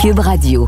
[0.00, 0.66] Cube Radio.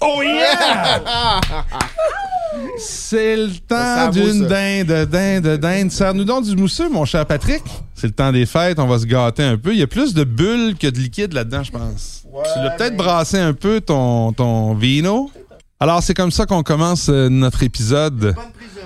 [0.00, 1.38] Oh yeah!
[2.78, 5.90] C'est le temps d'une dinde, dinde, dinde.
[5.90, 7.62] Serre-nous donc du mousseux, mon cher Patrick.
[7.94, 9.74] C'est le temps des fêtes, on va se gâter un peu.
[9.74, 12.22] Il y a plus de bulles que de liquide là-dedans, je pense.
[12.24, 15.30] tu l'as peut-être brassé un peu, ton, ton vino.
[15.80, 18.34] Alors, c'est comme ça qu'on commence euh, notre épisode.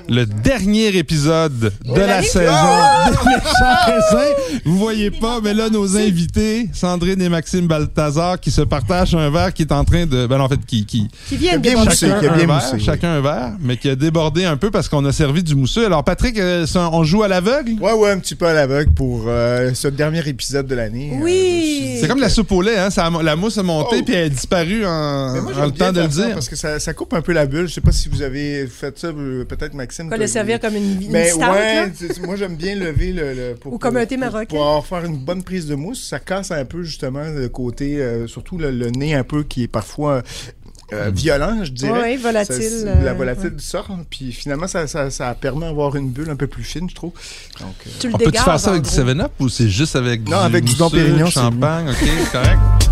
[0.08, 2.52] Le dernier épisode de la saison
[3.06, 4.60] des méchants raisins.
[4.66, 9.30] Vous voyez pas, mais là, nos invités, Sandrine et Maxime Balthazar, qui se partagent un
[9.30, 10.26] verre qui est en train de...
[10.26, 10.84] Ben, en fait, qui...
[10.84, 12.80] qui Qui viennent bien moussé, chacun qui a un bien verre, oui.
[12.84, 15.86] chacun un verre, mais qui a débordé un peu parce qu'on a servi du mousseux.
[15.86, 17.72] Alors, Patrick, euh, on joue à l'aveugle?
[17.80, 21.12] Ouais, ouais, un petit peu à l'aveugle pour euh, ce dernier épisode de l'année.
[21.22, 21.30] Oui.
[21.32, 22.90] Euh, dit C'est comme la soupe au lait, hein?
[22.90, 24.02] Ça a- la mousse a monté Oh.
[24.04, 26.34] puis elle a disparu en, moi, le temps de le dire.
[26.34, 27.68] Parce que ça, ça coupe un peu la bulle.
[27.68, 29.08] Je sais pas si vous avez fait ça,
[29.48, 29.93] peut-être Maxime.
[30.02, 31.86] Quoi, t'as- le servir comme une, une Mais stout, ouais, là?
[31.94, 34.46] c'est- moi j'aime bien lever le, le- pour, Ou comme pour- un thé marocain.
[34.46, 37.98] Pour avoir faire une bonne prise de mousse, ça casse un peu justement le côté,
[38.00, 40.22] euh, surtout le, le nez un peu qui est parfois
[40.92, 42.00] euh, violent, je dirais.
[42.02, 42.56] Oui, volatile.
[42.62, 43.58] Ça, euh, la volatile ouais.
[43.58, 46.94] sort, puis finalement ça, ça, ça permet d'avoir une bulle un peu plus fine, je
[46.94, 47.12] trouve.
[47.60, 49.08] Donc, euh, Tu le On peut-tu faire ça avec du gros?
[49.10, 51.88] 7-Up ou c'est juste avec Non, du avec du mousseux, champagne?
[51.88, 52.83] OK, correct.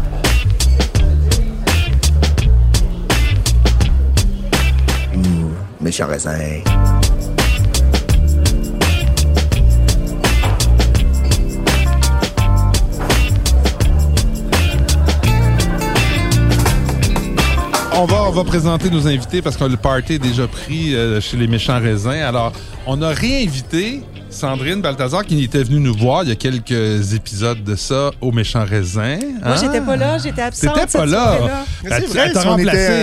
[17.95, 21.37] On va, on présenter nos invités parce que le party est déjà pris euh, chez
[21.37, 22.09] les méchants raisins.
[22.09, 22.53] Alors,
[22.87, 24.01] on a réinvité
[24.33, 28.33] Sandrine Balthazar qui était venue nous voir il y a quelques épisodes de ça aux
[28.33, 29.19] méchants raisins.
[29.43, 29.55] Moi, Hein?
[29.61, 30.75] j'étais pas là, j'étais absente.
[30.75, 31.39] T'étais pas cette là.
[31.85, 32.63] Mais Ben, vrai, elle t'a si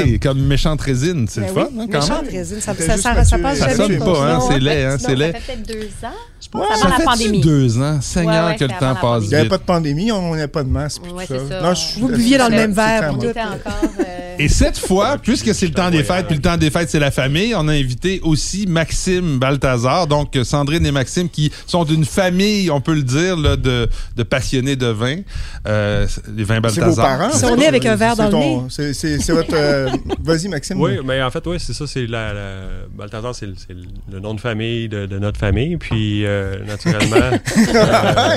[0.10, 1.28] était, comme méchante résine.
[1.30, 2.32] C'est le Ben fun, oui, hein, quand méchante même.
[2.32, 3.76] résine, ça, ça, ça, ça passe Ça jamais.
[3.76, 5.32] sonne ton pas, hein, c'est laid, hein, c'est laid.
[5.34, 7.42] Ça fait peut-être deux ans, je pense, Ça avant la fait pandémie.
[7.42, 8.00] deux ans.
[8.02, 9.50] Seigneur, Ouais, ouais, que le temps passe il n'y avait vite.
[9.52, 11.02] pas de pandémie, on n'a pas de masque.
[11.14, 11.62] Ouais, c'est ça.
[11.62, 13.90] Non, je Vous buviez dans le c'est- même c'est verre, On était encore...
[14.00, 16.90] euh, Et cette fois, puisque c'est le temps des fêtes, puis le temps des fêtes,
[16.90, 21.52] c'est la famille, on a invité aussi Maxime Balthazar, donc euh, Sandrine et Maxime, qui
[21.68, 25.18] sont d'une famille, on peut le dire, là, de, de passionnés de vin.
[25.68, 27.18] Euh, les vins C'est vos Balthazar.
[27.18, 27.30] parents.
[27.34, 28.94] Ils sont nés avec un verre dans le ton- nez.
[28.94, 29.54] C'est votre.
[29.54, 29.90] euh,
[30.24, 30.80] Vas-y, Maxime.
[30.80, 31.86] Oui, mais en fait, oui, c'est ça.
[31.88, 32.62] C'est la, la-
[32.96, 33.56] Balthazar, c'est le,
[34.12, 35.76] le nom de famille de, de notre famille.
[35.78, 37.38] Puis, euh, naturellement, euh,
[38.16, 38.36] Ah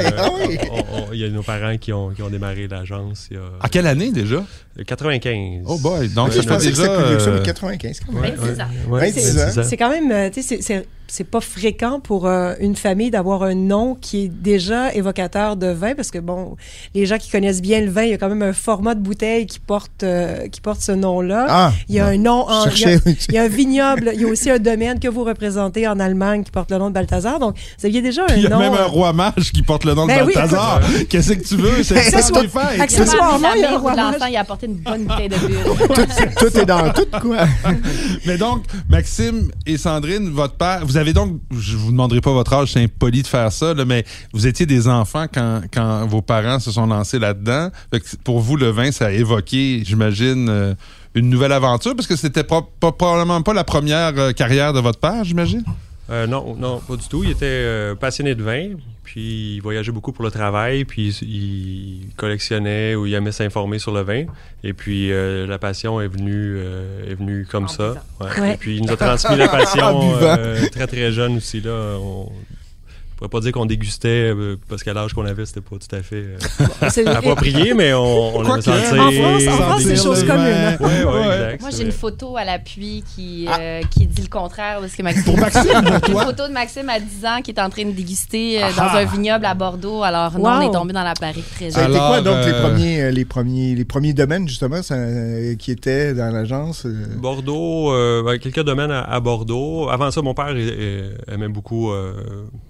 [1.12, 3.86] il y a nos parents qui ont, qui ont démarré l'agence il y À quelle
[3.86, 4.42] année déjà?
[4.78, 5.64] a 95.
[5.66, 6.82] Oh boy, donc je pensais que déjà...
[6.84, 8.22] c'était plus vieux que ça, mais euh, 95 quand même.
[8.22, 8.64] Ouais, 26 ans.
[8.88, 9.62] ouais, ouais, 26 26 ans.
[9.68, 13.42] C'est quand même, euh, tu sais, c'est- c'est- pas fréquent pour euh, une famille d'avoir
[13.42, 16.56] un nom qui est déjà évocateur de vin, parce que bon,
[16.94, 19.00] les gens qui connaissent bien le vin, il y a quand même un format de
[19.00, 21.46] bouteille qui porte, euh, qui porte ce nom-là.
[21.48, 22.66] Ah, il y a un nom en.
[22.68, 22.92] Il y, a,
[23.28, 25.98] il y a un vignoble, il y a aussi un domaine que vous représentez en
[26.00, 27.38] Allemagne qui porte le nom de Balthazar.
[27.38, 28.58] Donc, vous aviez déjà un Puis il y a nom.
[28.58, 30.80] même un roi mage qui porte le nom de Ben oui, Balthazar.
[31.08, 31.82] Qu'est-ce que tu veux?
[31.82, 32.62] C'est le temps Accessoire- des fêtes.
[32.74, 34.12] Il a Accessoirement, il y a un la mère roi mage.
[34.14, 35.56] l'enfant, il a apporté une bonne bouteille de bulle.
[36.38, 37.46] tout est dans tout, quoi.
[38.26, 42.52] Mais donc, Maxime et Sandrine, votre père, vous avez donc, je vous demanderai pas votre
[42.52, 46.60] âge, c'est impoli de faire ça, mais vous étiez des enfants quand, quand vos parents
[46.60, 47.70] se sont lancés là-dedans.
[48.22, 50.74] Pour vous, le vin, ça a évoqué, j'imagine, euh,
[51.14, 55.24] une nouvelle aventure, parce que c'était probablement pas la première euh, carrière de votre père,
[55.24, 55.64] j'imagine?
[56.10, 57.22] Euh, non, non, pas du tout.
[57.24, 58.70] Il était euh, passionné de vin,
[59.04, 63.92] puis il voyageait beaucoup pour le travail, puis il collectionnait ou il aimait s'informer sur
[63.92, 64.24] le vin.
[64.64, 67.94] Et puis euh, la passion est venue, euh, est venue comme En ça.
[68.20, 68.40] Ouais.
[68.40, 68.54] Ouais.
[68.54, 71.96] Et puis il nous a transmis la passion euh, très très jeune aussi là.
[72.00, 72.30] On,
[73.22, 76.02] pourrais pas dire qu'on dégustait euh, parce qu'à l'âge qu'on avait, c'était pas tout à
[76.02, 78.72] fait euh, approprié, mais on, on aimait sentir.
[79.02, 80.76] en France- en France, c'est chose commune.
[80.80, 81.34] Ouais, ouais, Ouais.
[81.34, 84.78] exact, Moi, j'ai une photo à l'appui qui, euh, qui dit le contraire.
[84.80, 87.60] Parce que Maxime, Pour Maxime, pour Une photo de Maxime à 10 ans qui est
[87.60, 88.70] en train de déguster Ah.
[88.76, 90.02] dans un vignoble à Bordeaux.
[90.02, 90.50] Alors, non, Wow.
[90.50, 91.84] on est tombé dans la Paris très jeune.
[91.84, 95.70] été quoi, Alors, donc, les, premiers, les, premiers, les premiers domaines, justement, ça, euh, qui
[95.70, 96.84] étaient dans l'agence?
[96.86, 96.92] euh?
[97.16, 99.88] Bordeaux, euh, quelques domaines à, à Bordeaux.
[99.88, 100.54] Avant ça, mon père
[101.28, 102.12] aimait beaucoup euh,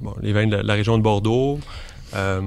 [0.00, 1.58] bon, les vins de la, région de Bordeaux.
[2.14, 2.40] Euh,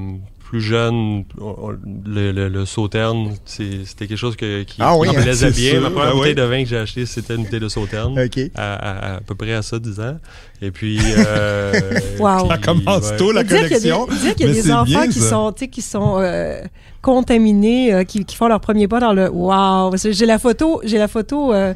[0.47, 1.71] plus jeune, on-
[2.05, 5.49] le, le, le sauterne, c'était quelque chose que- qui, Ah oui, qui me hein, plaisait
[5.51, 5.71] bien.
[5.71, 5.81] sûr.
[5.81, 6.17] Ma première Ah oui.
[6.19, 8.15] bouteille de vin que j'ai achetée, c'était une bouteille de sauterne.
[8.55, 10.17] À- à peu près à ça, 10 ans.
[10.61, 10.99] Et puis...
[11.17, 11.73] Euh,
[12.19, 12.47] Wow.
[12.49, 13.17] Ça commence ouais.
[13.17, 14.07] tôt, la Faut dire qu'il y a des- collection.
[14.21, 15.29] dire qu'il y a des enfants qui ça.
[15.29, 16.61] sont, tu sais, qui sont euh,
[17.01, 20.97] contaminés, euh, qui, qui font leur premier pas dans le que J'ai la photo, j'ai
[20.97, 21.73] la photo euh,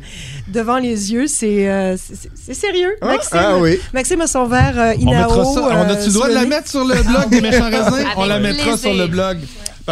[0.47, 1.27] devant les yeux.
[1.27, 1.97] C'est euh,
[2.51, 2.95] sérieux.
[3.01, 3.79] Ah, Maxime, ah oui.
[3.93, 5.21] Maxime a son verre euh, On Inao.
[5.29, 5.61] mettra ça.
[5.61, 8.07] On a-tu le droit de la mettre sur le blog des méchants raisins?
[8.17, 8.77] On la mettra plaisir.
[8.77, 9.39] sur le blog.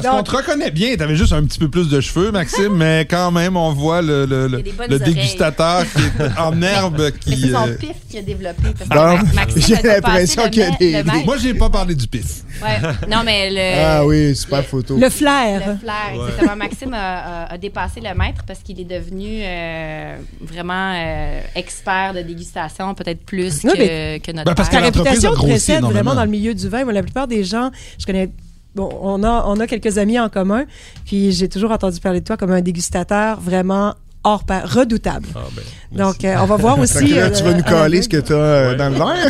[0.01, 0.95] Parce qu'on te reconnaît bien.
[0.95, 4.25] T'avais juste un petit peu plus de cheveux, Maxime, mais quand même, on voit le,
[4.25, 7.41] le, le, dégustateur qui est en herbe Mais qui.
[7.41, 8.63] c'est son euh, pif qui a développé.
[8.77, 11.23] parce que Donc, Maxime j'ai l'impression qu'il y a des-.
[11.25, 12.43] Moi, j'ai pas parlé du pif.
[12.61, 12.79] Ouais.
[13.09, 13.77] Non, mais le.
[13.97, 14.97] Ah oui, super photo.
[14.97, 15.59] Le flair.
[15.67, 15.95] Le flair,
[16.27, 16.55] exactement.
[16.55, 22.13] Maxime a, a- a dépassé le maître parce qu'il est devenu euh, vraiment euh, expert
[22.13, 24.85] de dégustation, peut-être plus Oui, que, que notre Ben, parce Ta que père.
[24.85, 25.89] l'entreprise réputation précède énormément.
[26.03, 26.83] vraiment dans le milieu du vin.
[26.83, 28.29] Moi, la plupart des gens, je connais.
[28.77, 30.65] Bon, on a, on a quelques amis en commun,
[31.05, 35.27] puis j'ai toujours entendu parler de toi comme un dégustateur vraiment hors pair, redoutable.
[35.35, 35.63] Ah, ben.
[36.05, 37.07] Donc, euh, on va voir aussi.
[37.15, 38.75] Là, euh, tu vas nous à coller ce que tu as Ouais.
[38.75, 39.29] dans le verre.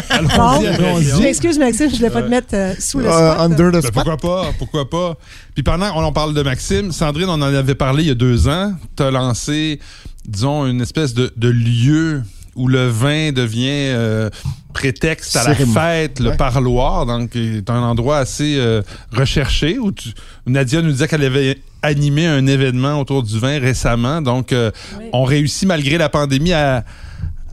[1.16, 3.40] Je m'excuse, Maxime, je voulais pas te mettre euh, sous le Euh, spot.
[3.40, 3.92] under the Ben, spot.
[3.92, 4.52] pourquoi pas?
[4.58, 5.16] Pourquoi pas?
[5.54, 8.14] Puis pendant qu'on en parle de Maxime, Sandrine, on en avait parlé il y a
[8.14, 8.72] deux ans.
[8.96, 9.80] Tu as lancé,
[10.26, 12.22] disons, une espèce de, de lieu
[12.56, 14.30] où le vin devient euh,
[14.72, 16.36] prétexte à la fête, le Ouais.
[16.36, 17.06] parloir.
[17.06, 18.82] Donc, c'est un endroit assez euh,
[19.12, 20.10] recherché où tu-
[20.46, 24.20] Nadia nous disait qu'elle avait animé un événement autour du vin récemment.
[24.22, 25.04] Donc, euh, Oui.
[25.12, 26.84] on réussit malgré la pandémie à,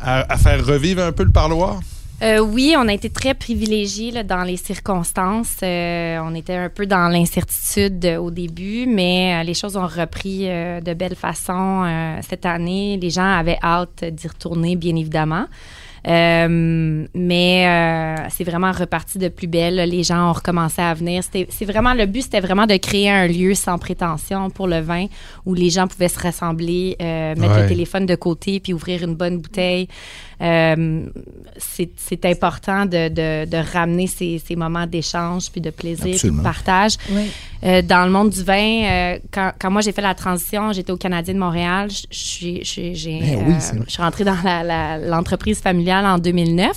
[0.02, 1.80] à- à faire revivre un peu le parloir?
[2.24, 5.58] Euh, oui, on a été très privilégiés là, dans les circonstances.
[5.62, 9.88] Euh, on était un peu dans l'incertitude euh, au début, mais euh, les choses ont
[9.88, 12.98] repris de belle façon euh, cette année.
[13.02, 15.48] Les gens avaient hâte d'y retourner, bien évidemment.
[16.06, 19.76] Euh, mais euh, c'est vraiment reparti de plus belle.
[19.90, 21.24] Les gens ont recommencé à venir.
[21.24, 24.82] C'était, c'est vraiment le but, c'était vraiment de créer un lieu sans prétention pour le
[24.82, 25.06] vin
[25.46, 27.62] où les gens pouvaient se rassembler, euh, mettre Ouais.
[27.64, 29.88] le téléphone de côté puis ouvrir une bonne bouteille.
[30.44, 31.06] Euh,
[31.58, 36.42] c'est, important de, de, de ramener ces, ces moments d'échange puis de plaisir puis de
[36.42, 36.94] partage.
[37.10, 37.30] Oui.
[37.66, 40.92] Euh, dans le monde du vin, euh, quand, quand moi j'ai fait la transition, j'étais
[40.92, 41.90] au Canadien de Montréal.
[41.90, 43.54] Je suis- Eh oui,
[43.88, 44.36] suis rentrée dans
[45.10, 46.72] l'entreprise familiale en 2009.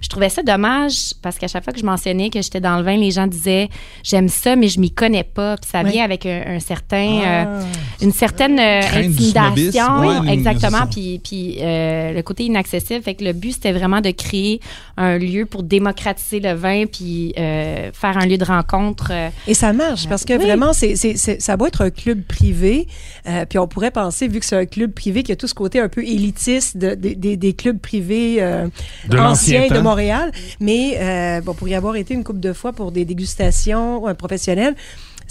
[0.00, 2.82] Je trouvais ça dommage parce qu'à chaque fois que je mentionnais que j'étais dans le
[2.84, 3.68] vin, les gens disaient
[4.02, 5.56] j'aime ça, mais je m'y connais pas.
[5.58, 5.92] Puis ça Oui.
[5.92, 7.60] vient avec un, un certain, euh, Ah.
[8.02, 10.86] une certaine euh, intimidation, ouais, exactement.
[10.90, 13.02] Puis, puis euh, le côté inaccessible.
[13.10, 14.60] Fait que le but c'était vraiment de créer
[14.96, 19.08] un lieu pour démocratiser le vin, puis euh, faire un lieu de rencontre.
[19.10, 20.44] euh, Et ça marche parce que Oui.
[20.44, 22.86] vraiment, c'est, c'est, c'est- ça va être un club privé.
[23.26, 25.48] euh, puis on pourrait penser, vu que c'est un club privé, qu'il y a tout
[25.48, 28.68] ce côté un peu élitiste de- de- des- des clubs privés euh,
[29.08, 29.80] De anciens de.
[29.80, 30.30] Montréal.
[30.60, 34.14] Mais euh, bon, pour y avoir été une couple de fois pour des dégustations euh,
[34.14, 34.76] professionnelles,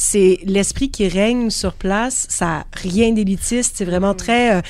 [0.01, 2.25] c'est l'esprit qui règne sur place.
[2.30, 3.74] Ça rien d'élitiste.
[3.78, 4.62] C'est vraiment très, euh,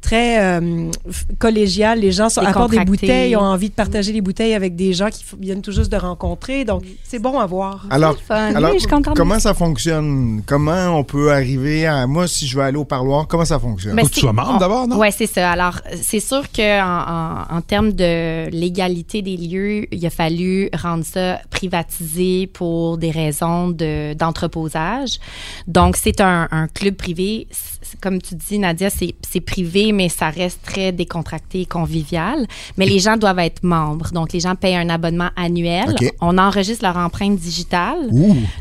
[0.00, 0.90] très euh,
[1.38, 2.00] collégial.
[2.00, 5.10] Les gens sont, apportent des bouteilles, ont envie de partager les bouteilles avec des gens
[5.10, 6.64] qui viennent tout juste de rencontrer.
[6.64, 7.86] Donc, c'est bon à voir.
[7.90, 8.54] Alors, C'est le fun.
[8.56, 10.42] alors Oui, je suis contente de comment ça fonctionne?
[10.46, 12.06] Comment on peut arriver à...
[12.06, 13.98] Moi, si je veux aller au parloir, comment ça fonctionne?
[13.98, 14.98] Faut que tu sois membre d'abord, non?
[14.98, 15.50] Oui, c'est ça.
[15.52, 21.04] Alors, c'est sûr qu'en en, en termes de légalité des lieux, il a fallu rendre
[21.04, 24.14] ça privatisé pour des raisons de-
[25.66, 27.48] Donc, c'est un club privé.
[28.00, 32.46] Comme tu dis, Nadia, c'est privé, mais ça reste très décontracté et convivial.
[32.76, 34.10] Mais les gens doivent être membres.
[34.12, 35.94] Donc, les gens payent un abonnement annuel.
[36.20, 37.96] On enregistre leur empreinte digitale.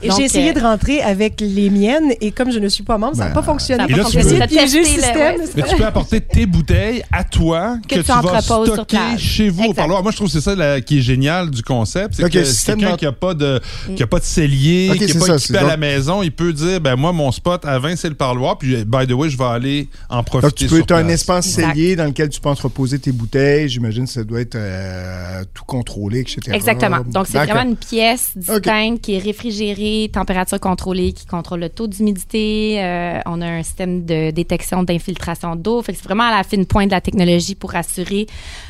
[0.04, 3.16] J'ai essayé euh, de rentrer avec les miennes et comme je ne suis pas membre,
[3.16, 3.84] ça n'a Ben, pas fonctionné.
[3.84, 5.18] ça pas là, tu peux- le système.
[5.18, 8.98] ouais, Mais tu peux apporter tes bouteilles à toi que, Que tu, tu vas stocker
[9.18, 9.76] chez vous au Exact.
[9.76, 10.04] parloir.
[10.04, 12.16] Moi, je trouve que c'est ça là, qui est génial du concept.
[12.16, 13.60] C'est Donc, que quelqu'un qui n'a pas de
[13.96, 16.32] qui a pas de cellier, qui n'est pas ça, équipé à donc- la maison, il
[16.32, 19.30] peut dire ben moi mon spot à 20 c'est le parloir puis by the way
[19.30, 21.14] je vais aller en profiter Donc, tu peux sur as un place.
[21.22, 21.70] espace Exact.
[21.74, 23.68] cellier dans lequel tu peux entreposer tes bouteilles.
[23.70, 26.40] J'imagine que ça doit être euh, tout contrôlé, etc.
[26.54, 27.00] Exactement.
[27.06, 31.88] Donc, c'est vraiment une pièce distincte qui est réfrigérée, température contrôlée, qui contrôle le taux
[31.88, 32.78] d'humidité.
[32.82, 35.82] Euh, on a un système de détection d'infiltration d'eau.
[35.82, 38.28] Fait que c'est vraiment à la fine pointe de la technologie pour assurer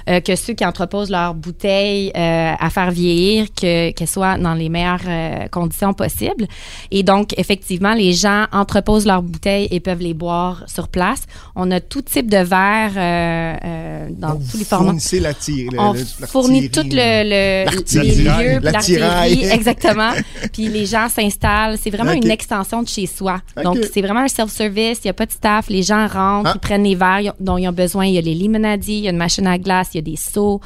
[0.09, 4.53] euh, que ceux qui entreposent leurs bouteilles euh, à faire vieillir, que- qu'elles soient dans
[4.53, 6.47] les meilleures euh, conditions possibles.
[6.91, 10.36] Et donc, effectivement, les gens entreposent leurs bouteilles et peuvent les boire
[10.67, 11.23] sur place.
[11.55, 14.85] On a tout type de verres euh, euh, dans Donc, tous les formats.
[14.87, 15.93] fournissez la tire, le- On
[16.27, 16.89] fournit tout le,
[17.23, 20.11] le les lieux, l'artillerie, exactement.
[20.53, 21.77] Puis les gens s'installent.
[21.81, 23.41] C'est vraiment une extension de chez soi.
[23.63, 24.99] Donc c'est vraiment un self-service.
[25.03, 25.69] Il n'y a pas de staff.
[25.69, 26.53] Les gens rentrent, Ah.
[26.55, 28.05] ils prennent les verres dont ils ont besoin.
[28.05, 30.01] Il y a les limonadies, il y a une machine à glace, il y a
[30.03, 30.61] des seaux.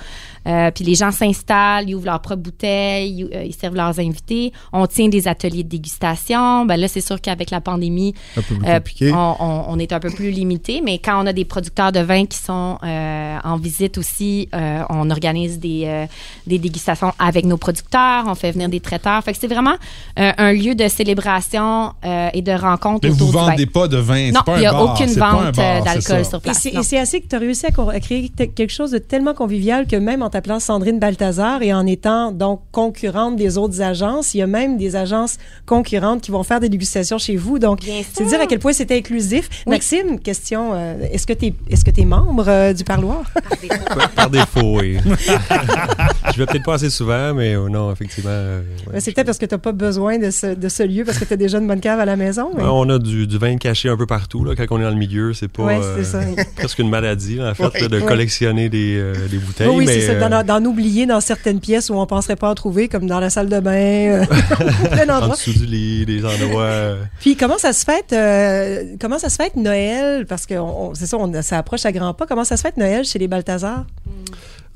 [0.48, 4.00] Euh, puis les gens s'installent, ils ouvrent leurs propres bouteilles, ils, euh, ils servent leurs
[4.00, 4.51] invités.
[4.74, 6.65] On tient des ateliers de dégustation.
[6.65, 8.13] Ben là, c'est sûr qu'avec la pandémie,
[8.65, 8.79] euh,
[9.13, 12.00] on, on- on est un peu plus limité, mais quand on a des producteurs de
[12.00, 16.05] vin qui sont euh, en visite aussi, euh, on organise des, euh,
[16.48, 19.24] des dégustations avec nos producteurs, on fait venir des traiteurs.
[19.24, 19.75] Fait que c'est vraiment
[20.19, 23.50] euh, un lieu de célébration euh, et de rencontre Mais autour vous du vin.
[23.51, 26.25] vendez pas de vin, c'est Non, pas un il n'y a bar, aucune vente d'alcool
[26.25, 26.65] sur place.
[26.65, 29.95] et c'est assez que tu as réussi à, créer quelque chose de tellement convivial que
[29.95, 34.33] même en t'appelant Sandrine Balthazar et en étant donc concurrente des autres agences.
[34.33, 37.59] Il y a même des agences concurrentes qui vont faire des dégustations chez vous.
[37.59, 37.79] Donc,
[38.13, 39.47] c'est dire à quel point c'est inclusif.
[39.67, 39.71] Oui.
[39.73, 43.23] Maxime, question, euh, est-ce que tu es, est-ce que tu es membre euh, du parloir?
[43.88, 44.97] Par- Par défaut, oui.
[46.33, 48.29] je vais peut-être pas assez souvent, mais euh, non, effectivement.
[48.31, 48.61] euh,
[48.91, 51.17] ouais, c'est peut-être parce que tu n'as pas besoin de ce, de ce lieu parce
[51.19, 52.51] que tu as déjà une bonne cave à la maison.
[52.55, 54.43] mais- Ouais, on a du, du vin caché un peu partout.
[54.45, 56.19] Là, quand on est dans le milieu, c'est pas Ouais, euh, c'est ça.
[56.55, 57.79] presque une maladie, là, en fait, Ouais.
[57.81, 58.05] là, de Ouais.
[58.05, 59.67] collectionner des, euh, des bouteilles.
[59.67, 62.49] Oui, oui, mais, c'est ça, d'en, d'en oublier dans certaines pièces où on penserait pas
[62.49, 64.25] en trouver, comme dans la salle de bain, euh,
[64.91, 65.35] plein en d'endroits.
[65.35, 66.63] dessous du lit, des endroits.
[66.63, 70.93] euh, Puis comment ça se fait, euh, comment ça se fait Noël, parce que on-
[70.95, 72.25] c'est ça, on, ça approche à grands pas.
[72.27, 73.85] Comment ça se fait Noël chez les Balthazar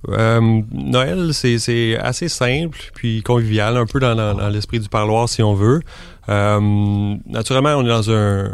[0.09, 4.87] Euh, Noël, c'est c'est assez simple, puis convivial, un peu dans, dans- dans l'esprit du
[4.87, 5.81] parloir, si on veut.
[6.27, 8.49] Euh, naturellement, on est dans un,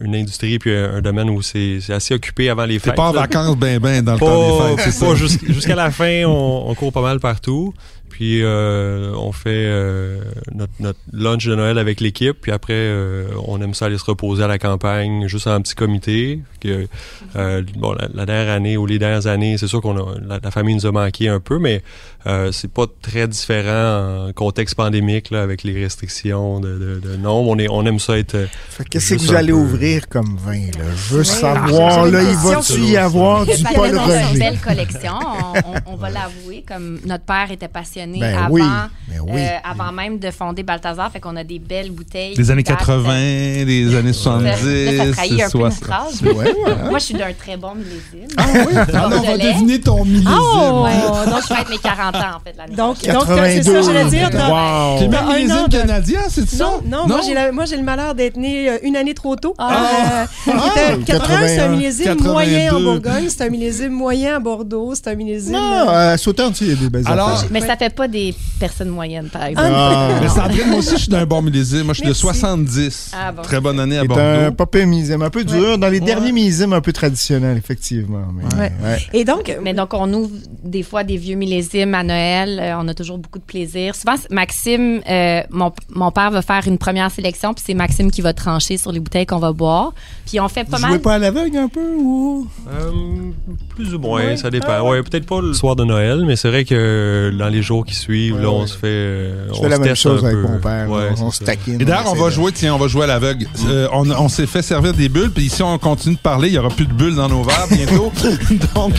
[0.00, 2.96] une industrie puis un, un domaine où c'est c'est assez occupé avant les T'es fêtes.
[2.96, 5.14] pas en vacances ben ben dans le temps des fêtes, c'est ça?
[5.14, 7.72] jusqu'- jusqu'à la fin, on, on court pas mal partout.
[8.10, 10.20] Puis euh, on fait euh,
[10.54, 12.36] notre, notre lunch de Noël avec l'équipe.
[12.40, 15.74] Puis après, euh, on aime ça aller se reposer à la campagne, juste en petit
[15.74, 16.38] comité.
[16.60, 16.86] Que,
[17.34, 20.38] euh, bon, la, la dernière année ou les dernières années, c'est sûr qu'on a la,
[20.40, 21.82] la famille nous a manqué un peu, mais
[22.26, 27.16] euh, c'est pas très différent en contexte pandémique là, avec les restrictions de, de, de
[27.16, 27.50] nombre.
[27.50, 28.34] On, est, on aime ça être.
[28.34, 29.58] euh, Fait que Qu'est-ce que vous allez peu.
[29.58, 30.84] ouvrir comme vin, là?
[31.08, 32.82] Je veux savoir, là, il va question.
[32.84, 34.38] y avoir du Paul a une Roger?
[34.38, 38.62] belle collection, on, on- on va l'avouer, comme notre père était passionné Ben avant, oui,
[39.08, 39.40] ben oui.
[39.40, 42.34] euh, avant même de fonder Balthazar, fait qu'on a des belles bouteilles.
[42.34, 45.84] Des années qui datent- 80, des années 70, Là, ça trahit un peu une 60.
[45.84, 46.22] phrase.
[46.22, 46.54] Ouais, ouais.
[46.90, 48.28] Moi, je suis d'un très bon millésime.
[48.36, 50.30] Ah oui, Ah non, on va deviner ton millésime.
[50.32, 50.84] Oh!
[50.84, 51.30] Ouais.
[51.30, 54.30] Donc, je fête mes 40 ans, en fait, l'année Donc, donc c'est ça, j'allais dire.
[54.32, 54.98] Wow.
[54.98, 56.64] T'es même T'as un millésime an de- canadien, c'est ça?
[56.64, 59.36] Non, non, moi j'ai la- moi j'ai le malheur d'être né euh, une année trop
[59.36, 59.54] tôt.
[59.58, 60.24] Ah.
[60.24, 62.32] Euh, c'était- 81, c'est un 81, millésime 82.
[62.32, 65.52] moyen en Bourgogne, c'est un millésime moyen à Bordeaux, c'est un millésime.
[65.54, 67.44] Non, euh, à Sauternes, tu sais, il y a des belles Alors.
[67.50, 69.68] Mais ça fait pas des personnes moyennes, par exemple.
[69.74, 70.08] Ah.
[70.20, 71.82] Mais Sandrine, moi aussi, je suis d'un bon millésime.
[71.84, 72.20] Moi, je suis de Merci.
[72.20, 73.10] 70.
[73.16, 73.42] Ah bon.
[73.42, 74.22] Très bonne année à Bordeaux.
[74.22, 75.78] un pas millésime, un peu dur.
[75.78, 76.04] Dans les Ouais.
[76.06, 78.26] derniers millésimes, un peu traditionnels, effectivement.
[78.34, 78.72] Mais, Ouais.
[78.82, 78.98] ouais.
[79.12, 80.30] Et donc, Mais donc, on ouvre
[80.62, 82.58] des fois des vieux millésimes à Noël.
[82.62, 83.94] Euh, on a toujours beaucoup de plaisir.
[83.94, 88.20] Souvent, Maxime, euh, mon, mon père va faire une première sélection, puis c'est Maxime qui
[88.20, 89.92] va trancher sur les bouteilles qu'on va boire.
[90.26, 91.00] Puis on fait Vous pas jouez mal.
[91.00, 92.46] pas à l'aveugle un peu ou?
[92.68, 92.90] Euh,
[93.74, 94.36] plus ou moins, Ouais.
[94.36, 94.66] ça dépend.
[94.70, 94.84] Ah.
[94.84, 97.94] ouais, peut-être pas le soir de Noël, mais c'est vrai que dans les jours qui
[97.94, 99.30] suivent, Ouais, là, on se fait.
[99.48, 100.42] Je on fais la même chose avec peu.
[100.48, 100.88] mon père.
[101.20, 101.44] On se ça.
[101.46, 101.80] taquine.
[101.80, 103.46] Et d'ailleurs, on va jouer, tiens, on va jouer à l'aveugle.
[103.68, 106.48] Euh, on on s'est fait servir des bulles, puis ici, on continue de parler.
[106.48, 108.12] Il n'y aura plus de bulles dans nos verres bientôt.
[108.74, 108.94] Donc,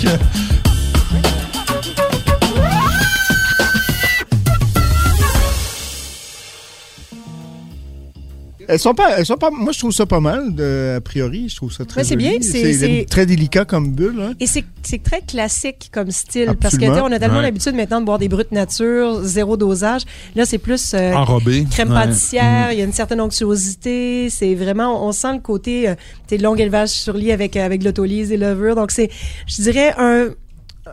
[8.67, 9.49] Elles sont pas, elles sont pas.
[9.51, 10.53] Moi, je trouve ça pas mal.
[10.55, 12.01] De, a priori, je trouve ça très.
[12.01, 14.19] Ouais, c'est bien, c'est- c'est- très délicat comme bulle.
[14.21, 14.33] Hein.
[14.39, 16.93] Et c'est c'est très classique comme style parce que Absolument.
[16.93, 17.43] tu sais, on a tellement Ouais.
[17.43, 20.01] l'habitude maintenant de boire des brutes nature, zéro dosage.
[20.35, 21.65] Là, c'est plus euh, enrobé.
[21.71, 21.95] crème Ouais.
[21.95, 25.95] pâtissière, il y a une certaine onctuosité, c'est vraiment on sent le côté euh,
[26.27, 28.75] tu sais, long élevage sur lit avec avec l'autolyse et levure.
[28.75, 29.09] Donc c'est
[29.47, 30.29] je dirais un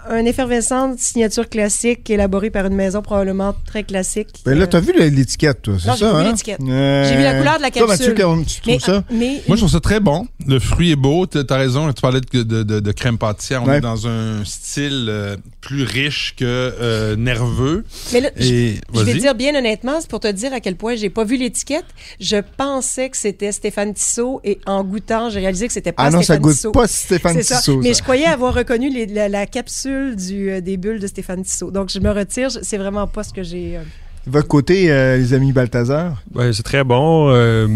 [0.08, 4.28] un effervescente signature classique élaborée par une maison probablement très classique.
[4.44, 5.94] Ben là, Euh, t'as vu l'étiquette, toi, c'est ça?
[5.96, 6.24] j'ai vu hein?
[6.24, 6.60] l'étiquette.
[6.60, 8.44] Euh, J'ai vu la couleur de la Toi, Mathieu, capsule.
[8.46, 9.04] tu trouves mais, ça?
[9.10, 10.26] mais Moi, je trouve ça très bon.
[10.46, 11.26] Le fruit est beau.
[11.26, 11.92] T'as as raison.
[11.92, 13.62] Tu parlais de, de, de- de crème pâtissière.
[13.62, 13.78] On Ouais.
[13.78, 17.84] est dans un style euh, plus riche que euh, nerveux.
[18.12, 20.76] Mais là, je- Et Je vais dire bien honnêtement, c'est pour te dire à quel
[20.76, 21.84] point j'ai pas vu l'étiquette.
[22.20, 26.10] Je pensais que c'était Stéphane Tissot et en goûtant, j'ai réalisé que c'était pas Ah
[26.10, 26.72] non, ça Stéphane goûte Tissot.
[26.72, 27.58] pas Stéphane ça.
[27.58, 27.78] Tissot.
[27.82, 31.42] Mais je croyais avoir reconnu les- la, la capsule du, euh, des bulles de Stéphane
[31.42, 31.70] Tissot.
[31.70, 32.50] Donc je me retire.
[32.50, 33.76] C'est vraiment pas ce que j'ai.
[33.76, 33.82] euh,
[34.26, 36.22] votre côté, euh, les amis Balthazar?
[36.34, 37.30] Ouais, c'est très bon.
[37.30, 37.66] Euh,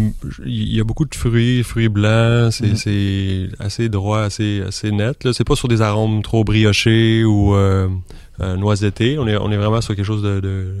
[0.45, 2.53] Il y a beaucoup de fruits, fruits blancs.
[2.53, 3.49] C'est Mhm.
[3.59, 5.23] assez droit, assez, assez net.
[5.25, 5.33] là.
[5.33, 7.89] C'est pas sur des arômes trop briochés ou euh,
[8.39, 9.17] euh, noisettés.
[9.19, 10.39] On est, on est vraiment sur quelque chose de...
[10.39, 10.73] de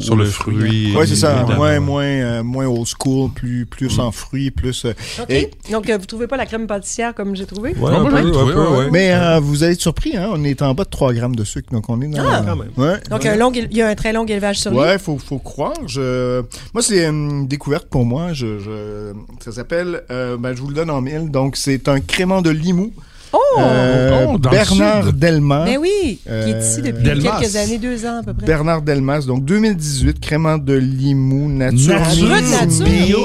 [0.00, 0.56] Sur le fruit.
[0.56, 0.94] fruit.
[0.96, 1.44] Oui, c'est ça.
[1.56, 4.84] Moins, moins, euh, moins old school, plus, plus en fruits, plus.
[4.84, 5.30] euh, OK.
[5.30, 7.70] Et- Donc euh, vous trouvez pas la crème pâtissière comme j'ai trouvé?
[7.70, 8.90] Ouais, peu, ouais, ouais.
[8.90, 10.28] Mais euh, vous allez être surpris, hein?
[10.32, 12.24] On est en bas de 3 grammes de sucre, donc on est dans.
[12.26, 12.70] Ah, quand même.
[12.76, 13.00] Ouais.
[13.10, 13.28] Donc ouais.
[13.30, 14.78] un long, il y a un très long élevage sur lui.
[14.78, 15.74] Ouais, faut, faut croire.
[15.86, 16.42] Je...
[16.74, 18.32] Moi, c'est une découverte pour moi.
[18.32, 19.12] Je, je...
[19.44, 21.30] Ça s'appelle, euh, ben, je vous le donne en mille.
[21.30, 22.92] Donc, c'est un crément de Limoux.
[23.38, 23.60] Oh!
[23.60, 25.12] Euh, oh, Bernard.
[25.12, 25.64] Delmas.
[25.66, 27.38] Ben oui, qui est ici Euh, depuis Delmas.
[27.40, 28.46] quelques années, deux ans à peu près.
[28.46, 31.98] Bernard Delmas, donc 2018, crément de Limoux, nature.
[32.00, 32.28] Nature.
[32.28, 33.18] Nature, bio.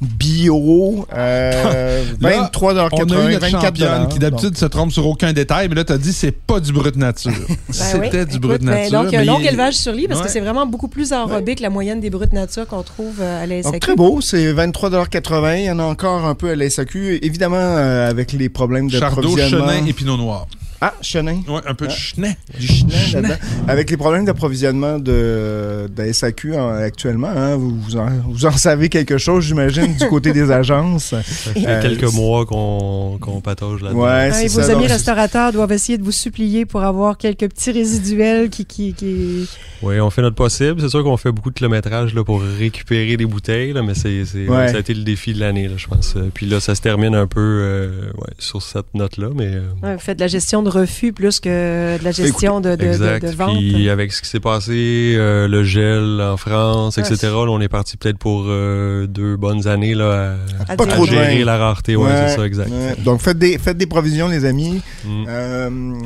[0.00, 1.06] Bio.
[1.12, 5.32] Euh, Là, 23,80 On a eu notre 24 championne qui d'habitude se trompe sur aucun
[5.32, 7.32] détail, mais là, t'as dit c'est pas du brut nature.
[7.48, 8.26] Ben C'était oui.
[8.26, 9.02] du Écoute, brut ben, nature.
[9.02, 11.54] donc, un mais long il- élevage sur lit parce que c'est vraiment beaucoup plus enrobé
[11.54, 13.80] que la moyenne des brutes nature qu'on trouve euh, à la Donc, SAQ.
[13.80, 17.18] très beau, c'est 23,80 Il y en a encore un peu à la SAQ.
[17.22, 19.68] Évidemment, euh, avec les problèmes de Chardot, provisionnement.
[19.68, 20.46] chenin et pinot noir.
[20.80, 21.40] Ah, chenin.
[21.48, 21.96] Ouais, un peu de Ah.
[21.96, 22.32] chenin.
[22.58, 23.34] Du chenin là-dedans.
[23.66, 28.46] Avec les problèmes d'approvisionnement de, de la SAQ en- actuellement, hein, vous, vous en, vous
[28.46, 31.06] en savez quelque chose, j'imagine, du côté des agences.
[31.06, 34.02] Ça fait Euh, quelques mois qu'on qu'on patauge là-dedans.
[34.04, 34.72] Ouais, Ah, c'est et vos ça.
[34.72, 38.64] amis Donc, restaurateurs doivent essayer de vous supplier pour avoir quelques petits résiduels qui...
[38.64, 39.48] qui, qui...
[39.82, 40.80] Oui, on fait notre possible.
[40.80, 44.24] C'est sûr qu'on fait beaucoup de kilométrage là, pour récupérer des bouteilles, là, mais c'est,
[44.24, 44.68] c'est- Ouais.
[44.68, 46.14] ça a été le défi de l'année, là, je pense.
[46.16, 49.62] Euh, Puis là, ça se termine un peu euh, ouais, sur cette note-là, mais euh,
[49.82, 52.76] Ouais, vous faites de la gestion de refus plus que de la gestion de, de,
[52.76, 53.24] de- exact.
[53.26, 53.56] de vente.
[53.58, 57.60] Puis avec ce qui s'est passé, euh, le gel en France, Ah, etc., là, on
[57.60, 60.36] est parti peut-être pour euh, deux bonnes années là,
[60.68, 61.96] à, Pas à trop gérer la rareté.
[61.96, 62.68] Ouais, c'est ça, exact.
[62.70, 62.94] ouais.
[63.04, 64.80] Donc, faites des, faites des provisions, les amis.
[65.04, 65.24] Mm.
[65.28, 65.98] Euh, Mais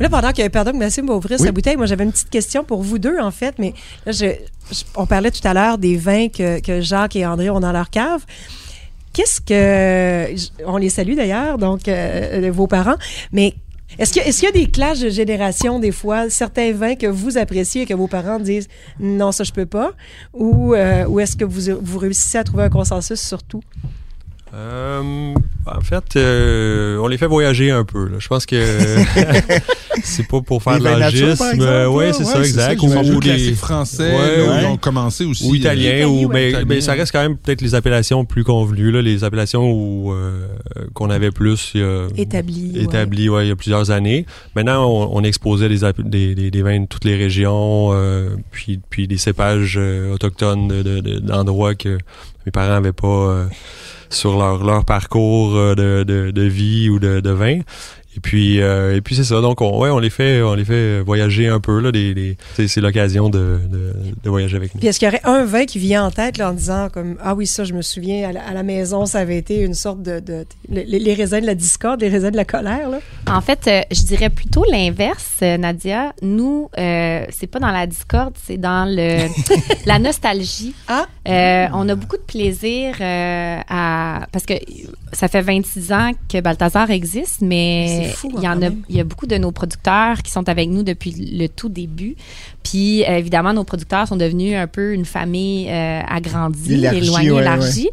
[0.00, 1.46] Là, pendant que, pardon, que Maxime va ouvrir Oui.
[1.46, 3.54] sa bouteille, moi, j'avais une petite question pour vous deux, en fait.
[3.58, 3.72] Mais
[4.04, 4.26] là, je-
[4.72, 7.72] je- on parlait tout à l'heure des vins que, que Jacques et André ont dans
[7.72, 8.20] leur cave.
[9.14, 10.38] Qu'est-ce que.
[10.66, 12.96] On les salue d'ailleurs, donc, euh, vos parents.
[13.32, 13.54] Mais
[13.98, 17.82] est-ce qu'il y, a- des classes de génération, des fois, certains vins que vous appréciez
[17.82, 18.68] et que vos parents disent
[19.00, 19.92] non, ça, je peux pas?
[20.34, 23.62] Ou, euh, ou est-ce que vous, vous réussissez à trouver un consensus sur tout?
[24.54, 25.34] Euh,
[25.66, 28.06] en fait, euh, on les fait voyager un peu.
[28.08, 28.16] là.
[28.20, 28.56] Je pense que
[30.04, 31.44] c'est pas pour faire de l'agisme.
[31.60, 32.12] euh, ouais, là?
[32.12, 32.80] c'est ça, exact.
[32.80, 34.62] Ou, ou des- français, Ouais, ouais.
[34.62, 35.46] ils ont commencé aussi.
[35.48, 36.32] ou euh, italien, L'Italie, ou, ouais.
[36.32, 36.66] mais, Italien.
[36.68, 40.46] mais ça reste quand même peut-être les appellations plus convenues, là, les appellations où, euh,
[40.94, 43.28] qu'on avait plus il y a- Établi.
[43.28, 43.46] ouais.
[43.46, 44.26] il y a plusieurs années.
[44.54, 48.78] Maintenant, on, on exposait des, des, des, des vins de toutes les régions, euh, puis,
[48.90, 51.98] puis des cépages euh, autochtones de- de- de- d'endroits que
[52.46, 53.46] mes parents n'avaient pas euh,
[54.10, 57.60] sur leur, leur parcours euh, de, de, de vie ou de, de vin.
[58.16, 59.40] Et puis, euh, et puis c'est ça.
[59.40, 61.90] Donc, on, ouais, on les fait, on les fait voyager un peu là.
[61.90, 63.92] Les, les- c'est, c'est l'occasion de, de,
[64.24, 64.78] de voyager avec nous.
[64.80, 67.16] Puis est-ce qu'il y aurait un vin qui vient en tête là, en disant comme
[67.22, 69.74] ah oui ça je me souviens à la, à la maison ça avait été une
[69.74, 72.98] sorte de, de- les, les raisins de la discorde les raisins de la colère là.
[73.28, 76.12] En fait, euh, je dirais plutôt l'inverse, euh, Nadia.
[76.22, 79.26] Nous, euh, c'est pas dans la discorde, c'est dans le
[79.86, 80.74] la nostalgie.
[80.88, 81.06] Ah.
[81.28, 84.54] Euh, on a beaucoup de plaisir euh, à parce que
[85.12, 89.04] ça fait 26 ans que Balthazar existe, mais Hein, y en a il y a
[89.04, 92.16] beaucoup de nos producteurs qui sont avec nous depuis le tout début.
[92.62, 97.30] Puis euh, évidemment, nos producteurs sont devenus un peu une famille euh, agrandie, Élargie, éloignée,
[97.30, 97.90] ouais, élargie.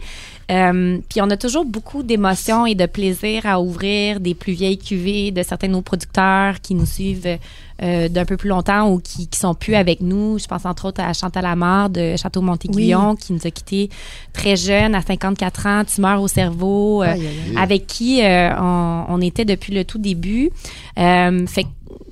[0.54, 4.78] Euh, puis on a toujours beaucoup d'émotions et de plaisir à ouvrir des plus vieilles
[4.78, 7.40] cuvées de certains de nos producteurs qui nous suivent
[7.82, 10.38] euh, d'un peu plus longtemps ou qui, qui sont plus avec nous.
[10.38, 13.90] Je pense entre autres à Chantal Amar de Château Montéguillon qui nous a quittés
[14.32, 17.58] très jeune, à 54 ans, tumeur au cerveau, euh, Aïe, aïe, aïe.
[17.58, 20.52] avec qui euh, on, on était depuis le tout début.
[20.96, 21.70] Fait que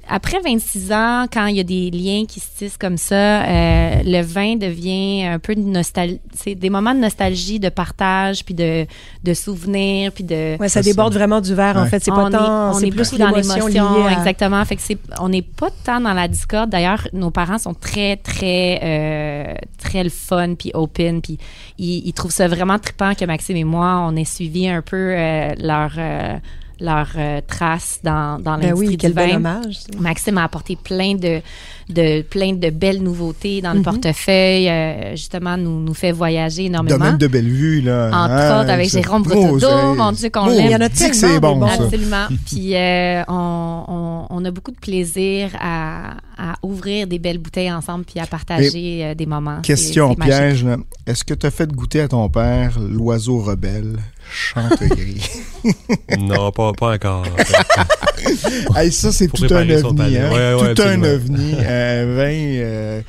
[0.08, 4.02] après 26 ans, quand il y a des liens qui se tissent comme ça, euh,
[4.04, 6.20] le vin devient un peu de nostalgie.
[6.34, 8.86] C'est des moments de nostalgie, de partage, puis de,
[9.24, 10.58] de souvenirs, puis de.
[10.60, 11.20] Ouais, ça déborde ça.
[11.20, 13.30] vraiment du verre en fait c'est pas on tant est, on c'est est plus dans
[13.30, 14.64] l'émotion à- exactement.
[14.66, 16.70] Fait que c'est, on n'est pas tant dans la discorde.
[16.70, 21.38] D'ailleurs, nos parents sont très, très, euh, très le fun puis open, puis
[21.78, 25.14] ils, ils trouvent ça vraiment trippant que Maxime et moi, on ait suivi un peu
[25.16, 25.92] euh, leur
[26.82, 29.36] euh, leur euh, trace dans, dans ben l'industrie oui quel du bel vin.
[29.38, 31.42] hommage Maxime a apporté plein de,
[31.90, 33.84] de, plein de belles nouveautés dans le Mhm.
[33.86, 34.70] portefeuille.
[34.70, 36.98] euh, justement, nous, nous fait voyager énormément.
[36.98, 38.08] Domaine de Bellevue, là.
[38.14, 40.66] Entre hein, autres, avec Jérôme c'est- mon Dieu, qu'on l'aime.
[40.66, 41.62] Il y en a tellement c'est bon.
[41.64, 42.26] Absolument.
[42.48, 47.72] Puis euh, on, on, on a beaucoup de plaisir à, à ouvrir des belles bouteilles
[47.72, 49.62] ensemble puis à partager euh, des moments.
[49.62, 50.34] Question c'est magique.
[50.34, 50.78] piège, là.
[51.06, 53.98] Est-ce que tu as fait goûter à ton père l'oiseau rebelle?
[54.32, 55.30] Chantegris?
[56.20, 57.26] Non, pas, pas encore.
[58.76, 60.20] hey, ça, c'est tout un ovni, palais.
[60.20, 60.32] hein?
[60.32, 61.08] Ouais, ouais, tout un absolument.
[61.08, 61.54] ovni.
[61.60, 63.02] Un vin euh,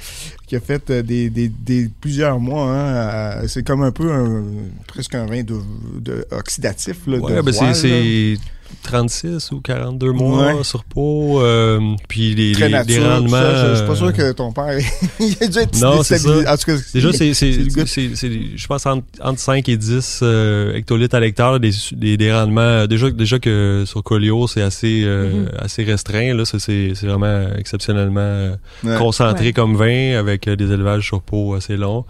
[0.46, 2.64] qui a fait euh, des, des, des- plusieurs mois.
[2.70, 2.94] Hein,
[3.42, 4.42] à- c'est comme un peu un,
[4.86, 5.56] presque un vin de,
[6.00, 6.96] de oxydatif.
[7.06, 8.36] Là, de Ouais, ben c'est
[8.82, 10.64] 36 ou 42 mois Ouais.
[10.64, 11.40] sur peau.
[11.40, 13.02] euh, puis les, Très les, nature.
[13.02, 13.30] les rendements.
[13.30, 13.64] ça.
[13.66, 14.78] je, je suis pas euh, sûr que ton père
[15.20, 16.30] il a dû être Non, c'est ça.
[16.52, 21.20] En tout cas, Déjà, c'est, je pense, entre, entre 5 et 10 euh, hectolitres à
[21.20, 22.60] l'hectare, des, des, des rendements.
[22.60, 26.34] euh, Déjà, déjà que sur Colio, c'est assez, euh, assez restreint.
[26.34, 26.58] Là, c'est,
[26.94, 28.54] c'est vraiment exceptionnellement euh,
[28.84, 28.96] Ouais.
[28.98, 29.52] concentré Ouais.
[29.52, 32.04] comme vin avec euh, des élevages sur peau assez longs.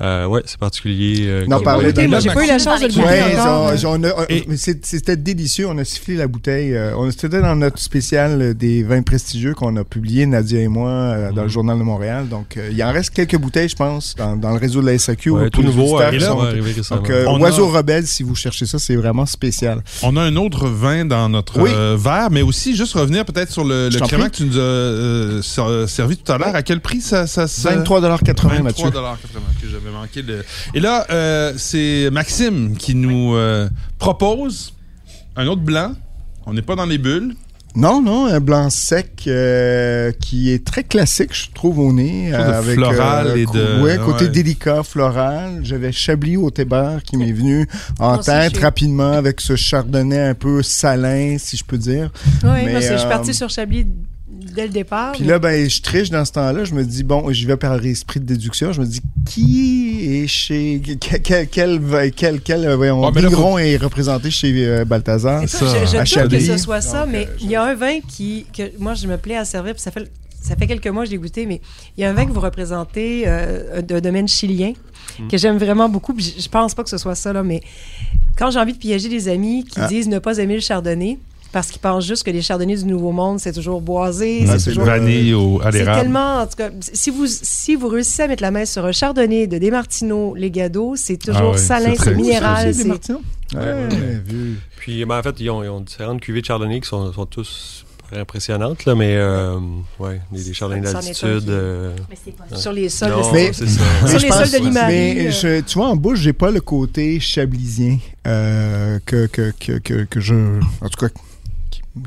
[0.00, 1.26] Euh, ouais, c'est particulier.
[1.26, 3.02] euh, Non, parler j'ai pas eu la chance de le goûter
[4.56, 5.66] c'était délicieux.
[5.68, 6.74] On a la bouteille.
[6.74, 10.68] euh, on C'était dans notre spécial euh, des vins prestigieux qu'on a publié, Nadia et
[10.68, 11.52] moi, euh, dans le Mhm.
[11.52, 12.28] Journal de Montréal.
[12.28, 14.94] Donc, euh, il en reste quelques bouteilles, je pense, dans, dans le réseau de la
[14.98, 15.30] SAQ.
[15.30, 16.96] Ouais, tout nouveau, là, sont-.
[16.96, 19.82] Donc, On Oiseau a- Rebelle, si vous cherchez ça, c'est vraiment spécial.
[20.02, 21.70] On a un autre vin dans notre Oui.
[21.96, 25.86] verre, mais aussi juste revenir peut-être sur le, le crément que tu nous as ser-
[25.86, 26.54] servi tout à l'heure.
[26.54, 27.70] À quel prix ça, ça, ça?
[27.76, 28.86] 23,80 Mathieu.
[28.86, 30.24] 23,80 que j'avais manqué.
[30.74, 31.06] Et là,
[31.56, 33.34] c'est Maxime qui nous
[33.98, 34.72] propose
[35.38, 35.92] un autre blanc.
[36.46, 37.34] On n'est pas dans les bulles.
[37.76, 42.32] Non, non, un blanc sec euh, qui est très classique, je trouve, au nez.
[42.34, 44.30] Avec, floral et co- de- ouais, côté ouais.
[44.30, 45.60] délicat, floral.
[45.62, 47.68] J'avais Chablis au Thébert qui m'est venu
[48.00, 52.10] en tête rapidement avec ce chardonnay un peu salin, si je peux dire.
[52.42, 53.86] Oui, Mais, parce que je suis euh, partie sur Chablis
[54.58, 55.12] dès le départ.
[55.12, 56.64] Puis là, ben, je triche dans ce temps-là.
[56.64, 58.72] Je me dis, bon, j'y vais par esprit de déduction.
[58.72, 60.82] Je me dis, qui est chez.
[61.00, 65.38] Quel, quel, quel, quel, quel, euh, voyons, Ah, là, est représenté chez euh, Balthazar?
[65.42, 67.62] Écoute, ça, je, je doute que ce soit ça, Donc, mais euh, il y a
[67.62, 70.10] un vin qui, que moi, je me plais à servir, puis ça fait,
[70.42, 71.60] ça fait quelques mois que je l'ai goûté, mais
[71.96, 74.72] il y a un vin que vous représentez euh, d'un domaine chilien
[75.18, 75.26] Hmm.
[75.28, 77.60] que j'aime vraiment beaucoup, puis je, je pense pas que ce soit ça, là, mais
[78.36, 79.88] quand j'ai envie de piéger des amis qui Ah.
[79.88, 81.18] disent ne pas aimer le chardonnay,
[81.52, 84.58] parce qu'ils pensent juste que les chardonnays du Nouveau Monde, c'est toujours boisé, Ah, c'est
[84.58, 84.84] c'est toujours...
[84.84, 86.00] Vanille au, à C'est l'érable.
[86.02, 88.92] tellement, en tout cas, si vous, si vous réussissez à mettre la main sur un
[88.92, 92.66] chardonnay de Desmartino Legado, c'est toujours Ah ouais, salin, c'est c'est minéral.
[92.68, 93.20] C'est c'est- des Martino?
[93.54, 94.20] Ouais, ouais.
[94.26, 94.58] vu.
[94.76, 97.26] Puis, ben, en fait, ils ont, ils ont différentes cuvées de chardonnay qui sont, sont
[97.26, 99.58] tous impressionnantes, là, mais euh,
[99.98, 101.44] ouais, des, des chardonnays Ça en est un d'altitude.
[101.44, 101.90] qui- euh,
[102.56, 103.10] Sur les sols.
[103.10, 103.80] non, de- Mais- c'est ça.
[104.06, 105.30] Sur Mais les pense- sols de Limarie, Mais euh.
[105.30, 110.04] je- tu vois, en bouche, j'ai pas le côté chablisien euh, que, que, que, que,
[110.04, 110.34] que je.
[110.80, 111.12] En tout cas,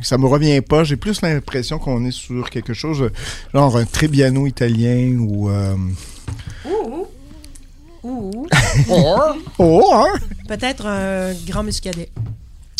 [0.01, 0.83] ça me revient pas.
[0.83, 3.09] J'ai plus l'impression qu'on est sur quelque chose,
[3.53, 5.49] genre un Trebbiano italien ou.
[5.49, 5.75] euh,
[6.65, 7.07] Ouh,
[8.03, 8.47] ouh.
[9.59, 10.07] Oh, hein?
[10.47, 12.09] Peut-être un grand muscadet.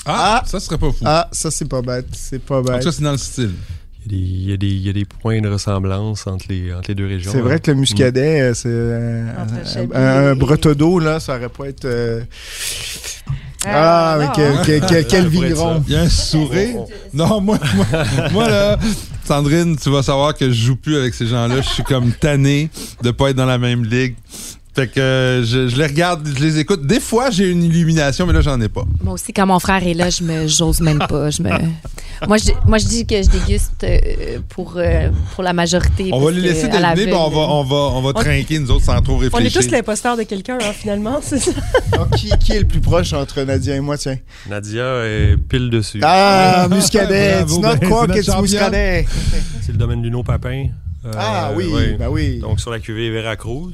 [0.05, 0.43] Ah, Ah.
[0.47, 1.03] ça serait pas fou.
[1.05, 2.07] Ah, ça, c'est pas bête.
[2.13, 2.83] C'est pas En tout bête.
[2.83, 3.53] cas, c'est dans le style.
[4.09, 6.25] Il y, a des, il, y a des, il y a des points de ressemblance
[6.25, 7.31] entre les, entre les deux régions.
[7.31, 7.59] C'est vrai hein.
[7.59, 8.67] que le muscadet, euh, c'est.
[8.67, 9.31] euh,
[9.93, 11.85] un- un, bretodo, là, ça aurait pas être.
[11.85, 12.23] euh,
[13.65, 14.61] Ah, non, avec euh, hein.
[14.65, 15.83] quel, quel, quel vigneron.
[15.87, 16.85] Il y a un sourire.
[17.13, 17.85] Non, moi, moi,
[18.31, 18.77] moi, là,
[19.23, 21.61] Sandrine, tu vas savoir que je joue plus avec ces gens-là.
[21.61, 22.69] Je suis comme tanné
[23.03, 24.15] de pas être dans la même ligue.
[24.73, 26.85] Fait que euh, je, je les regarde, je les écoute.
[26.87, 28.85] Des fois, j'ai une illumination, mais là, j'en ai pas.
[29.03, 31.29] Moi aussi, quand mon frère est là, je me, j'ose même pas.
[31.29, 31.49] Je me,
[32.25, 36.11] moi, je, moi, je dis que je déguste euh, pour, euh, pour la majorité.
[36.13, 38.21] On va les laisser à la deviner, puis on va, on va, on va On-
[38.21, 39.61] trinquer, nous autres, sans trop On est réfléchir.
[39.61, 41.19] tous l'imposteur de quelqu'un, hein, finalement.
[41.21, 41.51] c'est ça.
[41.97, 44.17] Donc, qui, qui est le plus proche entre Nadia et moi, tiens?
[44.49, 45.99] Nadia est pile dessus.
[46.01, 47.43] Ah, muscadet.
[47.43, 49.05] Not ben, quoi c'est notre que tu muscadet.
[49.61, 50.67] C'est le domaine du Papin.
[51.05, 51.95] Euh, Ah oui, ouais.
[51.99, 52.39] ben oui.
[52.39, 53.73] Donc, sur la cuvée Veracruz.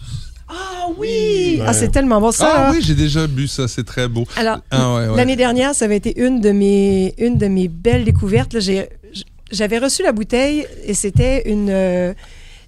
[0.50, 1.62] Ah oui!
[1.66, 2.32] Ah, c'est tellement bon.
[2.32, 2.72] Ça, Ah là.
[2.72, 4.26] oui, j'ai déjà bu ça, c'est très beau.
[4.38, 5.16] Alors, Ah ouais, ouais.
[5.18, 8.56] l'année dernière, ça avait été une de mes, une de mes belles découvertes.
[9.52, 11.70] J'avais reçu la bouteille et c'était une.
[11.70, 12.14] euh,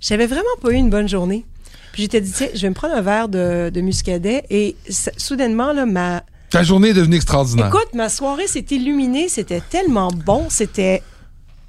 [0.02, 1.46] J'avais vraiment pas eu une bonne journée.
[1.92, 5.12] Puis j'étais dit, tiens, je vais me prendre un verre de, de muscadet et ça-
[5.18, 6.24] soudainement, là, ma.
[6.50, 7.68] Ta journée est devenue extraordinaire.
[7.68, 9.30] Écoute, ma soirée s'est illuminée.
[9.30, 10.48] C'était tellement bon.
[10.50, 11.04] C'était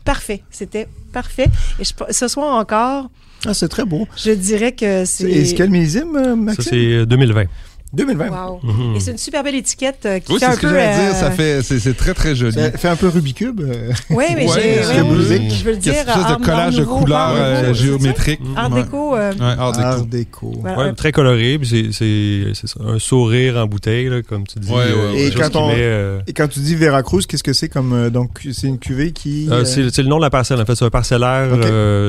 [0.04, 0.42] parfait.
[0.50, 1.46] C'était parfait.
[1.78, 3.10] Et je- ce soir encore,
[3.46, 4.06] Ah, c'est très beau.
[4.16, 5.54] je dirais que C'est est-ce c'est.
[5.56, 6.64] quel millésime, euh, Ça, Maxime?
[6.68, 7.44] c'est euh, 2020.
[7.92, 8.28] 2020.
[8.30, 8.60] Wow.
[8.62, 8.94] Mhm.
[8.96, 10.72] Et c'est une super belle étiquette euh, qui Oui, fait un ce que peu.
[10.72, 10.80] dire.
[10.80, 12.52] euh, Ça fait, c'est, c'est très, très joli.
[12.54, 13.60] Ça fait un peu Rubikube.
[13.62, 13.92] euh.
[14.10, 15.02] Oui, mais Ouais, j'ai.
[15.02, 15.52] musique.
[15.58, 15.94] Je veux le dire.
[15.94, 18.40] espèce art- de collage de couleurs euh, géométriques.
[18.56, 19.16] Art déco.
[19.16, 19.84] euh, Ouais, art déco.
[19.84, 20.52] Art déco.
[20.60, 24.22] voilà, Ouais, un- très coloré, puis c'est, c'est, c'est ça, un sourire en bouteille, là,
[24.22, 24.70] comme tu dis.
[24.70, 25.12] Ouais, ouais, ouais.
[25.14, 27.68] quelque Et chose quand on- met, euh, Et quand tu dis Veracruz, qu'est-ce que c'est
[27.68, 27.92] comme.
[27.92, 29.48] euh, donc, c'est une cuvée qui.
[29.50, 30.60] Euh, euh, c'est, c'est le nom de la parcelle.
[30.60, 31.48] En fait, c'est un parcellaire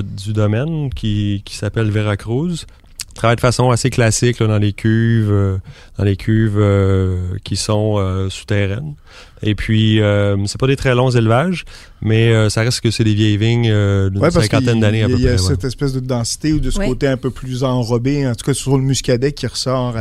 [0.04, 2.66] du domaine qui, qui s'appelle Veracruz.
[3.14, 5.58] Travaille de façon assez classique là, dans les cuves, euh,
[5.98, 8.96] dans les cuves euh, qui sont euh, souterraines.
[9.44, 11.66] Et puis, euh, c'est pas des très longs élevages,
[12.02, 14.80] mais euh, ça reste que c'est des vieilles vignes euh, d'une Ouais, parce qu'il cinquantaine
[14.80, 15.42] d'années à peu Il y a près.
[15.42, 15.48] ouais.
[15.50, 16.88] cette espèce de densité ou de ce Ouais.
[16.88, 19.96] côté un peu plus enrobé, en tout cas sur le muscadet qui ressort,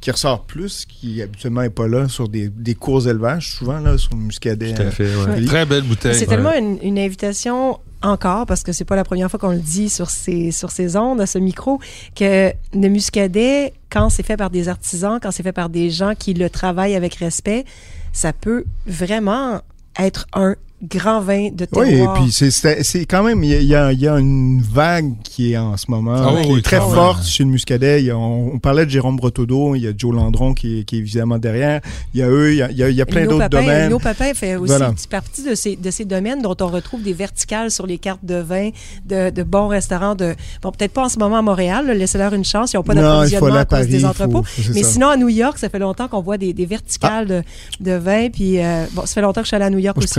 [0.00, 3.96] qui ressort plus, qui habituellement n'est pas là sur des, des courts élevages, souvent là
[3.96, 4.74] sur le muscadet.
[4.74, 5.34] Tout à fait, ouais.
[5.36, 5.44] Ouais.
[5.44, 6.14] Très belle bouteille.
[6.14, 6.36] C'est Ouais.
[6.36, 9.88] tellement une, une invitation encore, parce que c'est pas la première fois qu'on le dit
[9.88, 11.80] sur ces, sur ces ondes, à ce micro,
[12.14, 16.14] que le muscadet, quand c'est fait par des artisans, quand c'est fait par des gens
[16.14, 17.64] qui le travaillent avec respect,
[18.12, 19.60] ça peut vraiment
[19.98, 22.14] être un grand vin de Oui, et terroir.
[22.14, 25.58] puis c'est- quand même, il y a, il y y a une vague qui est
[25.58, 28.10] en ce moment, Ah oui, qui oui, est très forte chez le Muscadet.
[28.10, 30.96] A- on, on parlait de Jérôme Bretodeau, il y a Joe Landron qui est, qui
[30.96, 31.80] est évidemment derrière.
[32.14, 33.48] Il y a eux, il y a, il y a- il y a plein d'autres
[33.48, 33.84] domaines.
[33.88, 34.94] Lino Papin fait aussi Voilà.
[35.10, 38.36] partie de ces, de ces domaines dont on retrouve des verticales sur les cartes de
[38.36, 38.70] vin,
[39.06, 40.14] de, de bons restaurants.
[40.14, 42.94] De, bon, peut-être pas en ce moment à Montréal, laissez-leur une chance, ils n'ont pas
[42.94, 44.44] Non, il faut d'approvisionnement à à cause Paris, des faut- entrepôts.
[44.74, 44.88] Mais ça.
[44.90, 47.42] sinon, à New York, ça fait longtemps qu'on voit des, des verticales de,
[47.80, 48.28] de vin.
[48.30, 50.06] Puis, euh, bon, ça fait longtemps que je suis allée à New York Moi, je
[50.06, 50.14] aussi,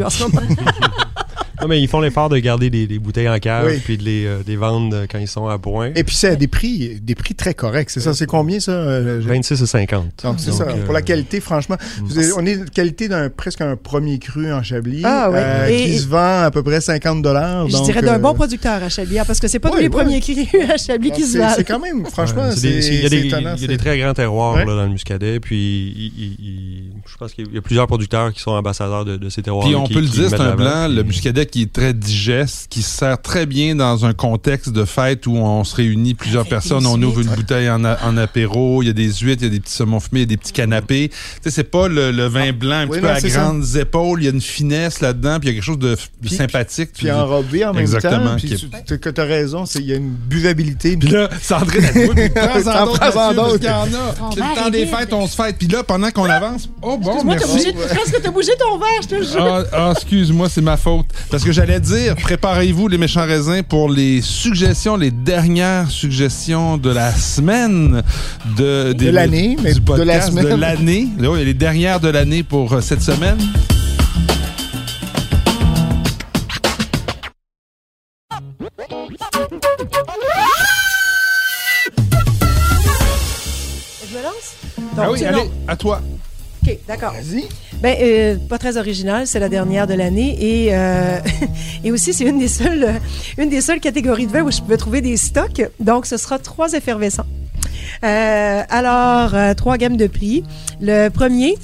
[0.00, 1.02] préfère fait qu'ils aller n'en ont à plus en ce moment.
[1.62, 3.80] Non, mais ils font l'effort de garder des, des bouteilles en cave Oui.
[3.84, 5.90] puis de les, euh, des vendre quand ils sont à point.
[5.94, 7.90] Et puis c'est à des prix, des prix très corrects.
[7.90, 8.72] C'est ça, c'est combien ça?
[8.72, 10.06] euh, j'ai- 26 et 50.
[10.24, 10.64] Donc, c'est ça.
[10.64, 12.04] euh, Pour la qualité, franchement, mm.
[12.04, 15.36] vous avez- on est de qualité d'un presque un premier cru en Chablis Ah, oui.
[15.38, 17.68] euh, Et- qui se vend à peu près 50 dollars.
[17.68, 19.88] Je dirais d'un bon producteur à Chablis, hein, parce que c'est pas tous les ouais.
[19.90, 21.54] premiers cris à Chablis qui se valent.
[21.56, 23.40] c'est quand même, franchement, Ouais, c'est il y a des, étonnant.
[23.40, 24.64] il y a c'est- des très grands terroirs Ouais.
[24.64, 25.38] là, dans le Muscadet.
[25.40, 26.12] Puis
[27.06, 29.66] je pense qu'il y a plusieurs producteurs qui sont ambassadeurs de, de ces terroirs.
[29.66, 32.66] Puis on peut le dire, c'est un blanc, le muscadet muscadet qui est très digeste,
[32.70, 36.40] qui se sert très bien dans un contexte de fête où on se réunit plusieurs
[36.42, 39.42] Avec personnes, on ouvre une bouteille en, a- en apéro, il y a des huîtres,
[39.42, 41.10] il y a des petits saumons fumés, il y a des petits canapés.
[41.10, 43.28] Tu sais, c'est pas le, le vin blanc un Oui, petit peu à ça.
[43.28, 45.90] grandes épaules, il y a une finesse là-dedans, puis il y a quelque chose de,
[45.94, 46.90] de Puis- sympathique.
[46.96, 48.36] Puis enrobé en même Exactement, temps.
[48.36, 50.96] Puis tu tu- que t'as raison, c'est- il y a une buvabilité.
[50.96, 52.72] Puis là, Sandrine, elle puis prends-en
[53.12, 54.14] T'en d'autres, qu'il y en a.
[54.34, 55.56] C'est le temps des fêtes, on se fête.
[55.58, 57.46] Puis là, pendant qu'on avance, oh bon, merci.
[57.46, 59.44] bougé- je pense que t'as bougé ton verre, je te jure.
[59.44, 61.06] Ah, ah, excuse-moi, c'est ma faute.
[61.30, 66.90] Parce que j'allais dire, préparez-vous les méchants raisins pour les suggestions, les dernières suggestions de
[66.90, 68.02] la semaine
[68.56, 70.44] de, des- l'année, mais du de la podcast semaine.
[70.44, 71.08] De l'année.
[71.18, 73.38] Là, oui, les dernières de l'année pour euh, cette semaine.
[84.08, 84.56] Je me lance?
[84.98, 85.50] Ah oui, allez, non.
[85.68, 86.00] à toi.
[86.72, 87.12] OK, d'accord.
[87.12, 87.44] Vas-y.
[87.80, 90.36] Ben, euh, pas très original, c'est la dernière de l'année.
[90.40, 91.18] Et, euh,
[91.84, 93.00] et aussi, c'est une des seules
[93.38, 95.62] une des seules catégories de vin où je pouvais trouver des stocks.
[95.80, 97.26] Donc, ce sera trois effervescents.
[98.04, 100.44] Euh, alors, trois gammes de prix.
[100.80, 101.56] Le premier,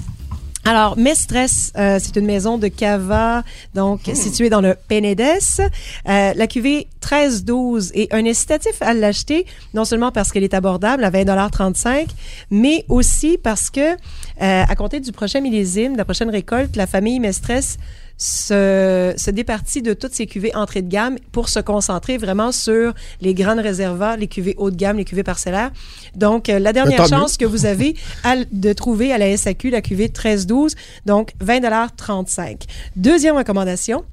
[0.69, 1.35] alors, Mestres,
[1.79, 3.43] euh, c'est une maison de cava,
[3.75, 5.63] donc située dans le Penedes.
[6.07, 11.05] Euh, la cuvée 13-12 est un incitatif à l'acheter, non seulement parce qu'elle est abordable
[11.05, 12.09] à 20,35
[12.51, 13.97] mais aussi parce que,
[14.41, 17.79] euh, à compter du prochain millésime, de la prochaine récolte, la famille Mestres
[18.17, 22.95] se, se départit de toutes ces cuvées entrée de gamme pour se concentrer vraiment sur
[23.21, 25.71] les grandes réservoirs, les cuvées haut de gamme, les cuvées parcellaires.
[26.15, 29.81] Donc, euh, la dernière chance que vous avez à de trouver à la SAQ la
[29.81, 30.75] cuvée 13-12,
[31.07, 32.63] donc 20,35
[32.97, 34.05] Deuxième recommandation,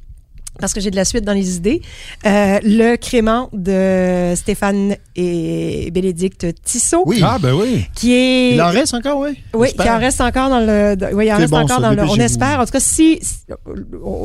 [0.60, 1.82] parce que j'ai de la suite dans les idées,
[2.26, 7.20] euh, le crément de Stéphane et Bénédicte Tissot, Oui.
[7.24, 7.86] Ah, ben oui.
[7.96, 8.54] qui est...
[8.54, 9.38] Il en reste encore, oui?
[9.54, 10.96] Oui, qui en reste encore dans le.
[11.14, 12.10] oui, il en C'est reste bon, encore ça, dans le.
[12.10, 12.60] On espère.
[12.60, 13.38] En tout cas, si, si-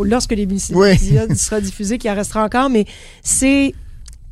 [0.05, 0.97] lorsque l'émission Oui.
[1.37, 2.85] sera diffusée, qu'il en restera encore, mais
[3.23, 3.75] c'est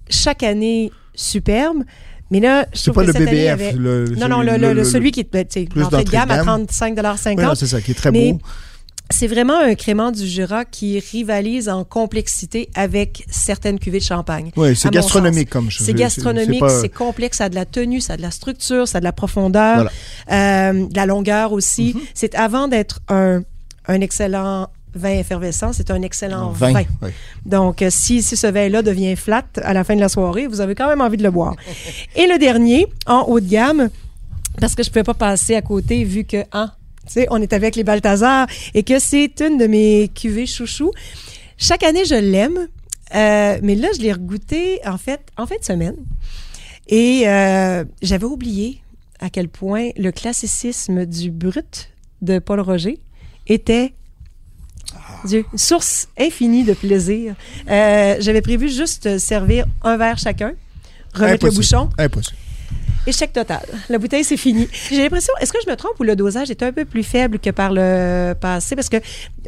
[0.09, 1.83] chaque année superbe.
[2.31, 3.53] Mais là, je C'est trouve pas que le cette année, BBF.
[3.53, 5.81] avait- le- Non, non, le, celui- le- le- celui qui est ben, tu sais, plus
[5.81, 6.65] l'entrée de gamme à gamme.
[6.67, 8.41] 35,50 Oui, non, c'est ça, qui est très Mais beau.
[9.11, 14.51] C'est vraiment un crément du Jura qui rivalise en complexité avec certaines cuvées de champagne.
[14.57, 15.87] Oui, c'est gastronomique comme chose.
[15.87, 18.87] C'est gastronomique, pas- c'est complexe, ça a de la tenue, ça a de la structure,
[18.87, 19.91] ça a de la profondeur, Voilà.
[20.73, 21.93] euh, de la longueur aussi.
[21.95, 22.01] Mhm.
[22.15, 23.43] C'est avant d'être un,
[23.87, 26.73] un excellent vin effervescent, c'est un excellent vin.
[27.03, 27.11] oui.
[27.47, 30.61] Donc, euh, si, si ce vin-là devient flat à la fin de la soirée, vous
[30.61, 31.55] avez quand même envie de le boire.
[32.17, 33.89] Et le dernier, en haut de gamme,
[34.61, 36.78] parce que je ne pouvais pas passer à côté vu que, hein, tu
[37.13, 40.91] sais, on est avec les Balthazar et que c'est une de mes cuvées chouchou.
[41.57, 42.69] Chaque année, je l'aime,
[43.15, 45.97] euh, mais là, je l'ai regoûté, en fait, en fin de semaine.
[46.89, 48.81] Et euh, j'avais oublié
[49.21, 51.91] à quel point le classicisme du brut
[52.23, 52.99] de Paul Roger
[53.47, 53.93] était
[55.25, 57.35] Dieu, source infinie de plaisir.
[57.69, 60.53] Euh, J'avais prévu juste servir un verre chacun,
[61.13, 62.37] remettre le bouchon, Impossible.
[63.07, 63.61] Échec total.
[63.89, 64.69] La bouteille, c'est fini.
[64.91, 67.39] J'ai l'impression, est-ce que je me trompe ou le dosage est un peu plus faible
[67.39, 68.77] que par le passé?
[68.77, 68.97] Parce que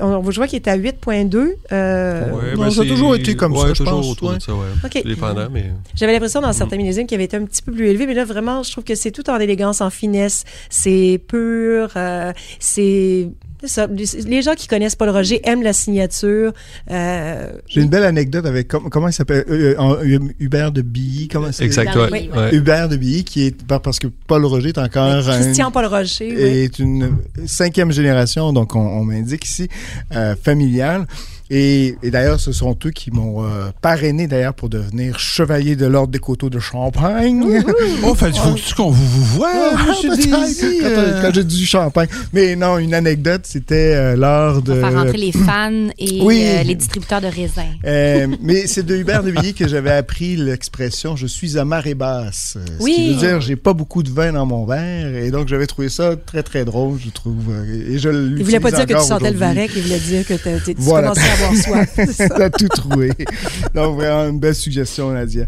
[0.01, 1.55] on, je vois qu'il était à 8,2.
[1.73, 4.37] euh, Ouais, ben, ça a toujours été comme ça, je toujours pense, autour ouais.
[4.37, 4.67] de ça, ouais.
[4.85, 4.91] OK.
[4.93, 5.67] C'est dépendant, mais...
[5.95, 6.55] J'avais l'impression dans Mm.
[6.55, 8.85] certains millésimes qu'il avait été un petit peu plus élevé, mais là, vraiment, je trouve
[8.85, 10.45] que c'est tout en élégance, en finesse.
[10.69, 11.91] C'est pur.
[11.97, 13.29] euh, c'est.
[13.61, 13.87] C'est ça.
[13.87, 16.53] Les, gens qui connaissent Paul Roger aiment la signature.
[16.91, 21.29] euh, J'ai une belle anecdote avec com- comment il s'appelle euh, euh, Hubert de Billy.
[21.29, 21.65] Comment c'est?
[21.65, 22.11] Exact, ouais.
[22.35, 22.55] ouais.
[22.55, 25.87] Hubert de Billy qui est par- parce que Paul Roger est encore un- Christian Paul
[25.87, 26.35] Roger.
[26.35, 26.43] oui.
[26.43, 29.69] est une cinquième génération, donc on, on m'indique ici,
[30.15, 31.07] euh, familiale.
[31.53, 35.85] Et, et d'ailleurs, ce sont eux qui m'ont euh, parrainé d'ailleurs pour devenir chevalier de
[35.87, 37.45] l'ordre des coteaux de Champagne.
[38.05, 40.79] Oh, fait, faut-tu qu'on vous, vous voit, Ah, monsieur Daisy?
[40.81, 41.23] quand, euh?
[41.23, 42.09] quand j'ai dit champagne.
[42.33, 44.75] Mais non, une anecdote, c'était euh, lors de...
[44.81, 46.43] Faire rentrer les fans et Oui.
[46.47, 47.63] euh, les distributeurs de raisins.
[47.85, 51.95] Euh, mais c'est de Hubert de Villiers que j'avais appris l'expression je suis à marée
[51.95, 52.57] basse.
[52.57, 52.95] Euh, Ce Oui.
[52.95, 55.15] qui veut dire j'ai pas beaucoup de vin dans mon verre.
[55.17, 57.35] Et donc j'avais trouvé ça très très drôle, je trouve.
[57.89, 58.09] Et je
[58.39, 61.09] Il voulait pas dire que tu sentais le varech, il voulait dire que tu Voilà.
[61.09, 62.19] commençais à avoir soif.
[62.37, 63.13] T'as tout trouvé.
[63.75, 65.47] Donc, vraiment, une belle suggestion, Nadia.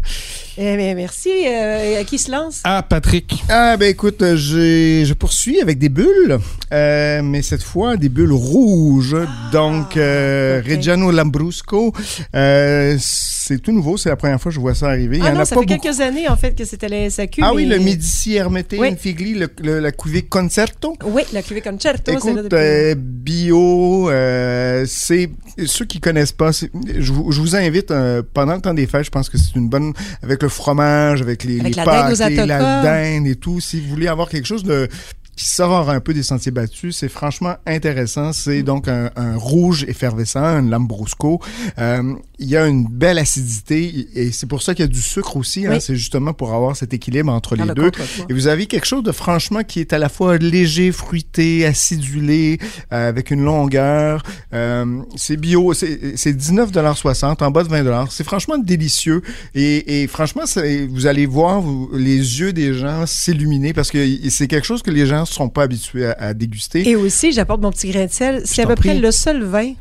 [0.55, 1.31] Eh bien, merci.
[1.47, 2.61] Euh, à qui se lance?
[2.63, 3.43] Ah, Patrick.
[3.49, 6.37] Ah, ben écoute, je poursuis avec des bulles,
[6.71, 9.15] euh, mais cette fois, des bulles rouges.
[9.51, 10.67] Donc, euh, ok.
[10.69, 11.91] Reggiano Lambrusco,
[12.35, 13.97] euh, c'est tout nouveau.
[13.97, 15.17] C'est la première fois que je vois ça arriver.
[15.17, 15.81] Il y Ah en non, a ça pas fait beaucoup.
[15.81, 17.41] quelques années, en fait, que c'était la SAQ.
[17.43, 18.89] Ah oui, le Medici Hermete Oui.
[18.89, 20.95] Infigli, le, le- la cuvée Concerto.
[21.03, 22.49] Oui, la cuvée Concerto, Écoute, depuis...
[22.59, 25.31] euh, bio, euh, c'est
[25.65, 26.51] ceux qui connaissent pas.
[26.51, 29.05] Je vous, je vous invite euh, pendant le temps des fêtes.
[29.05, 32.13] Je pense que c'est une bonne avec le fromage, avec les, Avec les la dinde
[32.13, 33.59] aux pâtes, les- la dinde et tout.
[33.59, 34.87] Si vous voulez avoir quelque chose de
[35.35, 38.33] qui sort un peu des sentiers battus, c'est franchement intéressant.
[38.33, 41.41] C'est donc un, un rouge effervescent, un lambrusco.
[41.79, 45.01] Euh, il y a une belle acidité et c'est pour ça qu'il y a du
[45.01, 45.65] sucre aussi.
[45.65, 45.79] hein.
[45.79, 47.91] C'est justement pour avoir cet équilibre entre Dans les le deux.
[48.29, 52.59] Et vous avez quelque chose de franchement qui est à la fois léger, fruité, acidulé,
[52.91, 54.23] euh, avec une longueur.
[54.53, 59.21] Euh, c'est bio, c'est c'est 19,60 en bas de 20 C'est franchement délicieux.
[59.55, 60.43] Et, et franchement,
[60.89, 64.91] vous allez voir vous- les yeux des gens s'illuminer parce que c'est quelque chose que
[64.91, 66.87] les gens ne sont pas habitués à, à déguster.
[66.87, 68.41] Et aussi, j'apporte mon petit grain de sel.
[68.45, 68.99] C'est à peu près prie.
[68.99, 69.73] le seul vin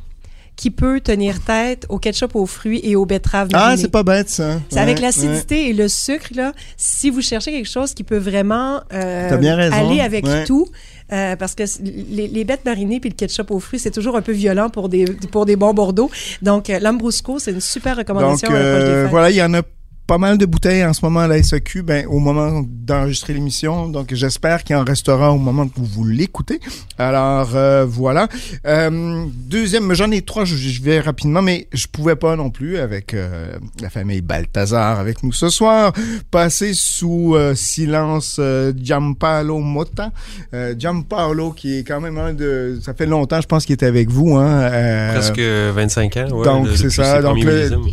[0.62, 3.82] qui peut tenir tête au ketchup aux fruits et aux betteraves ah, marinées.
[3.82, 4.60] c'est pas bête ça.
[4.70, 8.16] C'est avec Ouais, l'acidité et le sucre, là, si vous cherchez quelque chose qui peut
[8.16, 10.44] vraiment euh, bien aller avec Ouais.
[10.44, 10.68] tout,
[11.12, 14.22] euh, parce que les, les bêtes marinées puis le ketchup aux fruits, c'est toujours un
[14.22, 16.12] peu violent pour des, pour des bons Bordeaux.
[16.42, 19.42] Donc, euh, Lambrusco, c'est une super Donc recommandation à l'approche des euh, voilà, il y
[19.42, 19.62] en a
[20.06, 23.88] pas mal de bouteilles en ce moment à la SAQ, ben, au moment d'enregistrer l'émission.
[23.88, 26.60] Donc, j'espère qu'il en restera au moment où vous l'écoutez.
[26.98, 28.28] Alors, euh, voilà.
[28.66, 32.78] Euh, deuxième, j'en ai trois, je, je vais rapidement, mais je pouvais pas non plus,
[32.78, 35.92] avec euh, la famille Balthazar avec nous ce soir,
[36.30, 40.10] passer sous euh, silence euh, Giampaolo Motta.
[40.54, 42.78] Euh, Giampaolo, qui est quand même un de...
[42.82, 44.36] Ça fait longtemps, je pense qu'il était avec vous.
[44.36, 46.28] Hein, euh, Presque 25 ans.
[46.32, 47.20] ouais, donc, c'est ça.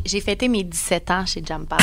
[0.06, 1.78] J'ai fêté mes 17 ans chez Jumper.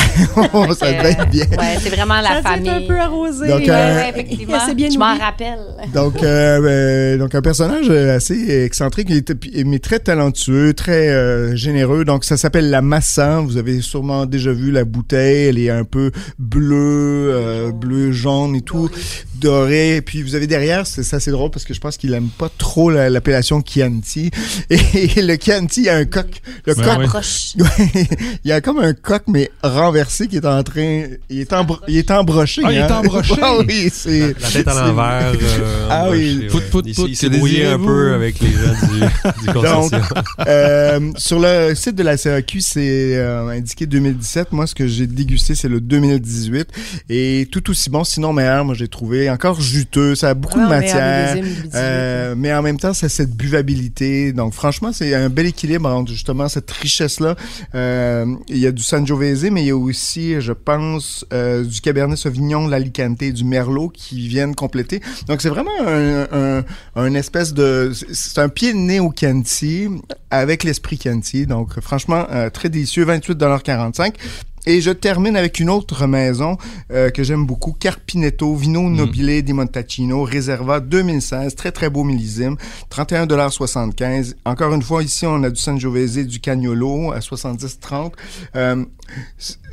[0.53, 1.45] Oh, ça devait être bien.
[1.57, 2.69] Ouais, c'est vraiment la Ça famille.
[2.69, 3.47] un peu arrosé.
[3.47, 4.57] Donc, Ouais, euh, ouais, effectivement.
[4.65, 5.59] C'est bien Je m'en rappelle.
[5.93, 11.55] Donc, euh, euh, donc un personnage assez excentrique, il était- mais très talentueux, très euh,
[11.55, 12.05] généreux.
[12.05, 13.39] Donc, ça s'appelle la Massa.
[13.41, 15.47] Vous avez sûrement déjà vu la bouteille.
[15.47, 18.89] Elle est un peu bleue, euh, bleu, jaune et tout,
[19.39, 19.97] doré.
[19.97, 22.29] Et puis, vous avez derrière, c'est ça, c'est drôle parce que je pense qu'il aime
[22.29, 24.31] pas trop la- l'appellation Chianti.
[24.69, 26.27] Et, le Chianti, il y a un coq.
[26.65, 27.23] Le Ouais, coq.
[27.57, 28.05] Ouais,
[28.43, 31.03] il y a comme un coq, mais renversé, qui est en train.
[31.29, 32.61] Il est, embro- il est embroché.
[32.65, 32.99] Ah, il est hein.
[32.99, 33.33] embroché.
[33.41, 34.35] Ah oui, c'est.
[34.39, 35.33] La tête à l'envers.
[35.41, 38.51] euh, Ah oui, pout, pout, Il pout, s'est- Il s'est brouillé un peu avec les
[38.51, 40.01] gens du, du consortium.
[40.47, 44.51] Euh, sur le site de la CAQ, c'est euh, indiqué 2017.
[44.51, 46.67] Moi, ce que j'ai dégusté, c'est le 2018.
[47.09, 50.15] Et tout aussi bon, sinon meilleur, moi, j'ai trouvé encore juteux.
[50.15, 51.35] Ça a beaucoup de matière.
[51.35, 54.33] millésime du 18, Euh, mais en même temps, c'est cette buvabilité.
[54.33, 57.35] Donc, franchement, c'est un bel équilibre entre justement cette richesse-là.
[57.75, 61.81] Euh, il y a du Sangiovese, mais il y a aussi, je pense, euh, du
[61.81, 65.01] Cabernet Sauvignon, l'Alicante, du Merlot qui viennent compléter.
[65.27, 66.63] Donc, c'est vraiment un, un,
[66.95, 67.91] un espèce de...
[68.11, 69.87] c'est- un pied de nez au Chianti
[70.29, 71.47] avec l'esprit Chianti.
[71.47, 73.05] Donc, franchement, très délicieux.
[73.05, 74.13] 28,45
[74.67, 76.57] et je termine avec une autre maison
[76.91, 82.55] euh, que j'aime beaucoup, Carpinetto Vino Nobile di Montacino, Reserva 2016, très très beau millésime,
[82.91, 88.11] 31,75 Encore une fois, ici, on a du Sangiovese, du Cagnolo à 70,30
[88.55, 88.83] euh,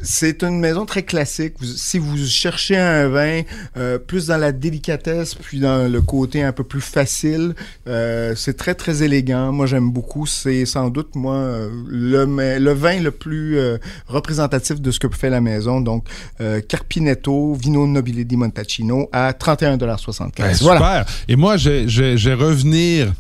[0.03, 1.55] C'est une maison très classique.
[1.59, 3.43] Vous- si vous cherchez un vin
[3.77, 7.55] euh, plus dans la délicatesse, puis dans le côté un peu plus facile,
[7.89, 9.51] euh, c'est très très élégant.
[9.53, 10.27] Moi, j'aime beaucoup.
[10.27, 12.27] C'est sans doute, moi, euh, le,
[12.59, 15.81] le vin le plus euh, représentatif de ce que fait la maison.
[15.81, 16.05] Donc,
[16.41, 20.79] euh, Carpinetto, Vino Nobile di Montacino à 31,75 Ben, Voilà.
[20.79, 21.05] Super.
[21.29, 23.13] Et moi, je, je, je vais revenir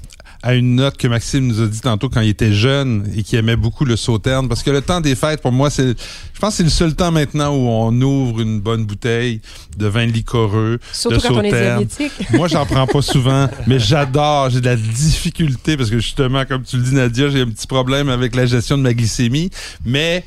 [0.44, 3.36] à une note que Maxime nous a dit tantôt quand il était jeune et qui
[3.36, 4.46] aimait beaucoup le sauterne.
[4.46, 5.88] Parce que le temps des fêtes, pour moi, c'est,
[6.34, 9.40] je pense que c'est le seul temps maintenant où on ouvre une bonne bouteille
[9.78, 10.78] de vin liquoreux.
[10.92, 11.86] Surtout de quand on est sauterne.
[11.86, 12.30] diabétique.
[12.32, 14.50] Moi, j'en prends pas souvent, mais j'adore.
[14.50, 17.66] J'ai de la difficulté parce que justement, comme tu le dis, Nadia, j'ai un petit
[17.66, 19.48] problème avec la gestion de ma glycémie.
[19.86, 20.24] Mais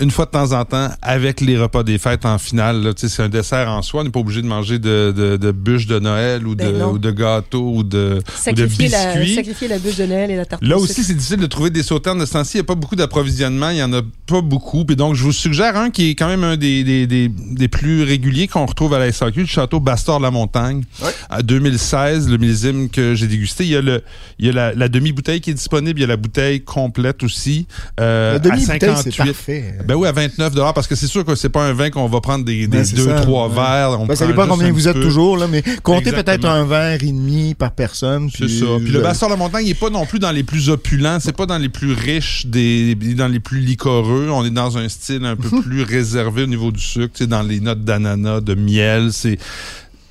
[0.00, 3.02] une fois de temps en temps, avec les repas des fêtes en finale, là, tu
[3.02, 4.00] sais, c'est un dessert en soi.
[4.00, 6.78] On n'est pas obligé de manger de, de, de bûches de Noël ou de, Ben
[6.78, 6.92] non.
[6.92, 9.34] ou de gâteaux ou de, ou de Sacrifier la, biscuits.
[9.34, 11.70] sacrifier la bûche de Noël et la tarte Là au aussi, c'est difficile de trouver
[11.70, 12.52] des sauternes de ce temps-ci.
[12.54, 13.70] Il n'y a pas beaucoup d'approvisionnement.
[13.70, 14.84] Il n'y en a pas beaucoup.
[14.84, 17.68] Puis donc, je vous suggère un qui est quand même un des, des, des, des
[17.68, 20.84] plus réguliers qu'on retrouve à la SAQ, le château Bastard-la-Montagne.
[21.02, 21.10] Ouais.
[21.28, 23.64] À 2016, le millésime que j'ai dégusté.
[23.64, 24.02] Il y a, le,
[24.38, 25.98] il y a la, la demi-bouteille qui est disponible.
[25.98, 27.66] Il y a la bouteille complète aussi.
[28.00, 29.24] Euh, La à demi-bouteille, c'est 58.
[29.26, 29.74] parfait.
[29.90, 32.20] Ben oui, à 29 parce que c'est sûr que c'est pas un vin qu'on va
[32.20, 33.54] prendre des, des Ben, deux, ça, trois ouais.
[33.56, 34.00] verres.
[34.00, 37.10] On Ben, ça dépend combien vous êtes toujours, là, mais comptez peut-être un verre et
[37.10, 38.30] demi par personne.
[38.30, 38.66] C'est ça.
[38.78, 41.36] Puis le Bastard de Montagne, il est pas non plus dans les plus opulents, c'est
[41.36, 44.28] pas dans les plus riches, des, dans les plus liquoreux.
[44.30, 47.26] On est dans un style un peu plus réservé au niveau du sucre, tu sais,
[47.26, 49.08] dans les notes d'ananas, de miel.
[49.12, 49.38] C'est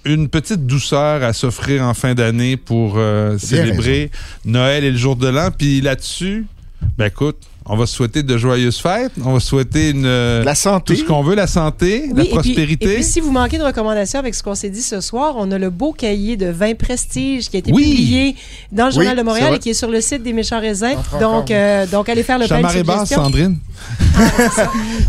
[0.03, 4.11] une petite douceur à s'offrir en fin d'année pour euh, célébrer
[4.43, 5.51] Noël et le jour de l'an.
[5.57, 6.47] Puis là-dessus,
[6.97, 7.37] ben écoute,
[7.69, 9.11] on va se souhaiter de joyeuses fêtes.
[9.23, 10.93] On va souhaiter une, euh, La santé.
[10.95, 12.85] tout ce qu'on veut, la santé, Oui, la et puis- prospérité.
[12.91, 15.51] Et puis, si vous manquez de recommandations avec ce qu'on s'est dit ce soir, on
[15.51, 17.83] a le beau cahier de 20 prestiges qui a été Oui.
[17.91, 18.35] publié
[18.71, 20.97] dans le Journal Oui, de Montréal et qui est sur le site des Méchants Raisins.
[21.21, 23.23] Donc, euh, donc, allez faire le plein de marée basse, suggestions.
[23.23, 23.57] Sandrine.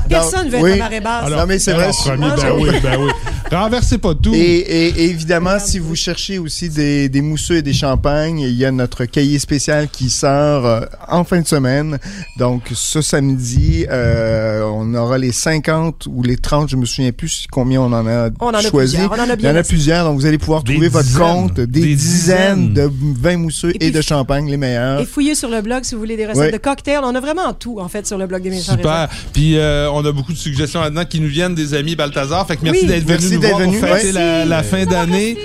[0.08, 0.70] Personne ne veut Oui.
[0.72, 1.30] être à marée basse.
[1.30, 1.84] non, mais c'est vrai.
[1.84, 2.62] Alors, premier, Ah, ben j'avoue.
[2.62, 3.10] oui, ben oui.
[3.52, 4.32] Renversez pas tout.
[4.32, 8.54] Et, et- et évidemment, si vous cherchez aussi des, des mousseux et des champagnes, il
[8.54, 11.98] y a notre cahier spécial qui sort euh, en fin de semaine.
[12.38, 17.46] Donc, ce samedi, euh, on aura les 50 ou les 30, je me souviens plus
[17.50, 18.98] combien on en a On en a choisi.
[19.00, 21.18] On en a Il y en a plusieurs, donc vous allez pouvoir Des trouver votre
[21.18, 21.54] compte.
[21.54, 22.74] Des, Des dizaines, dizaines.
[22.74, 22.90] de
[23.20, 25.00] vins mousseux Et et, de champagne, les meilleurs.
[25.00, 26.52] Et fouillez sur le blog si vous voulez des recettes Ouais.
[26.52, 27.00] de cocktails.
[27.02, 29.08] On a vraiment tout, en fait, sur le blog des Super.
[29.32, 32.46] Puis euh, on a beaucoup de suggestions là-dedans qui nous viennent des amis Balthazar.
[32.46, 33.80] Fait que merci Oui, d'être venu merci nous d'être voir pour venu.
[33.80, 34.12] fêter Merci.
[34.12, 35.36] la, la fin d'année.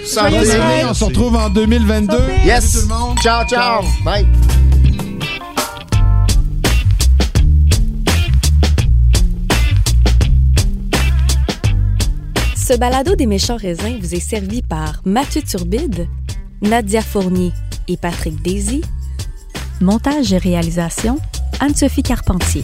[0.89, 2.11] On se retrouve en 2022.
[2.18, 2.24] Santé.
[2.45, 2.66] Yes!
[2.66, 3.18] Salut tout le monde.
[3.20, 3.84] Ciao, ciao!
[4.03, 4.26] Bye!
[12.55, 16.07] Ce balado des méchants raisins vous est servi par Mathieu Turbide,
[16.61, 17.51] Nadia Fournier
[17.88, 18.82] et Patrick Daisy.
[19.82, 21.20] Montage et réalisation,
[21.59, 22.63] Anne-Sophie Carpentier.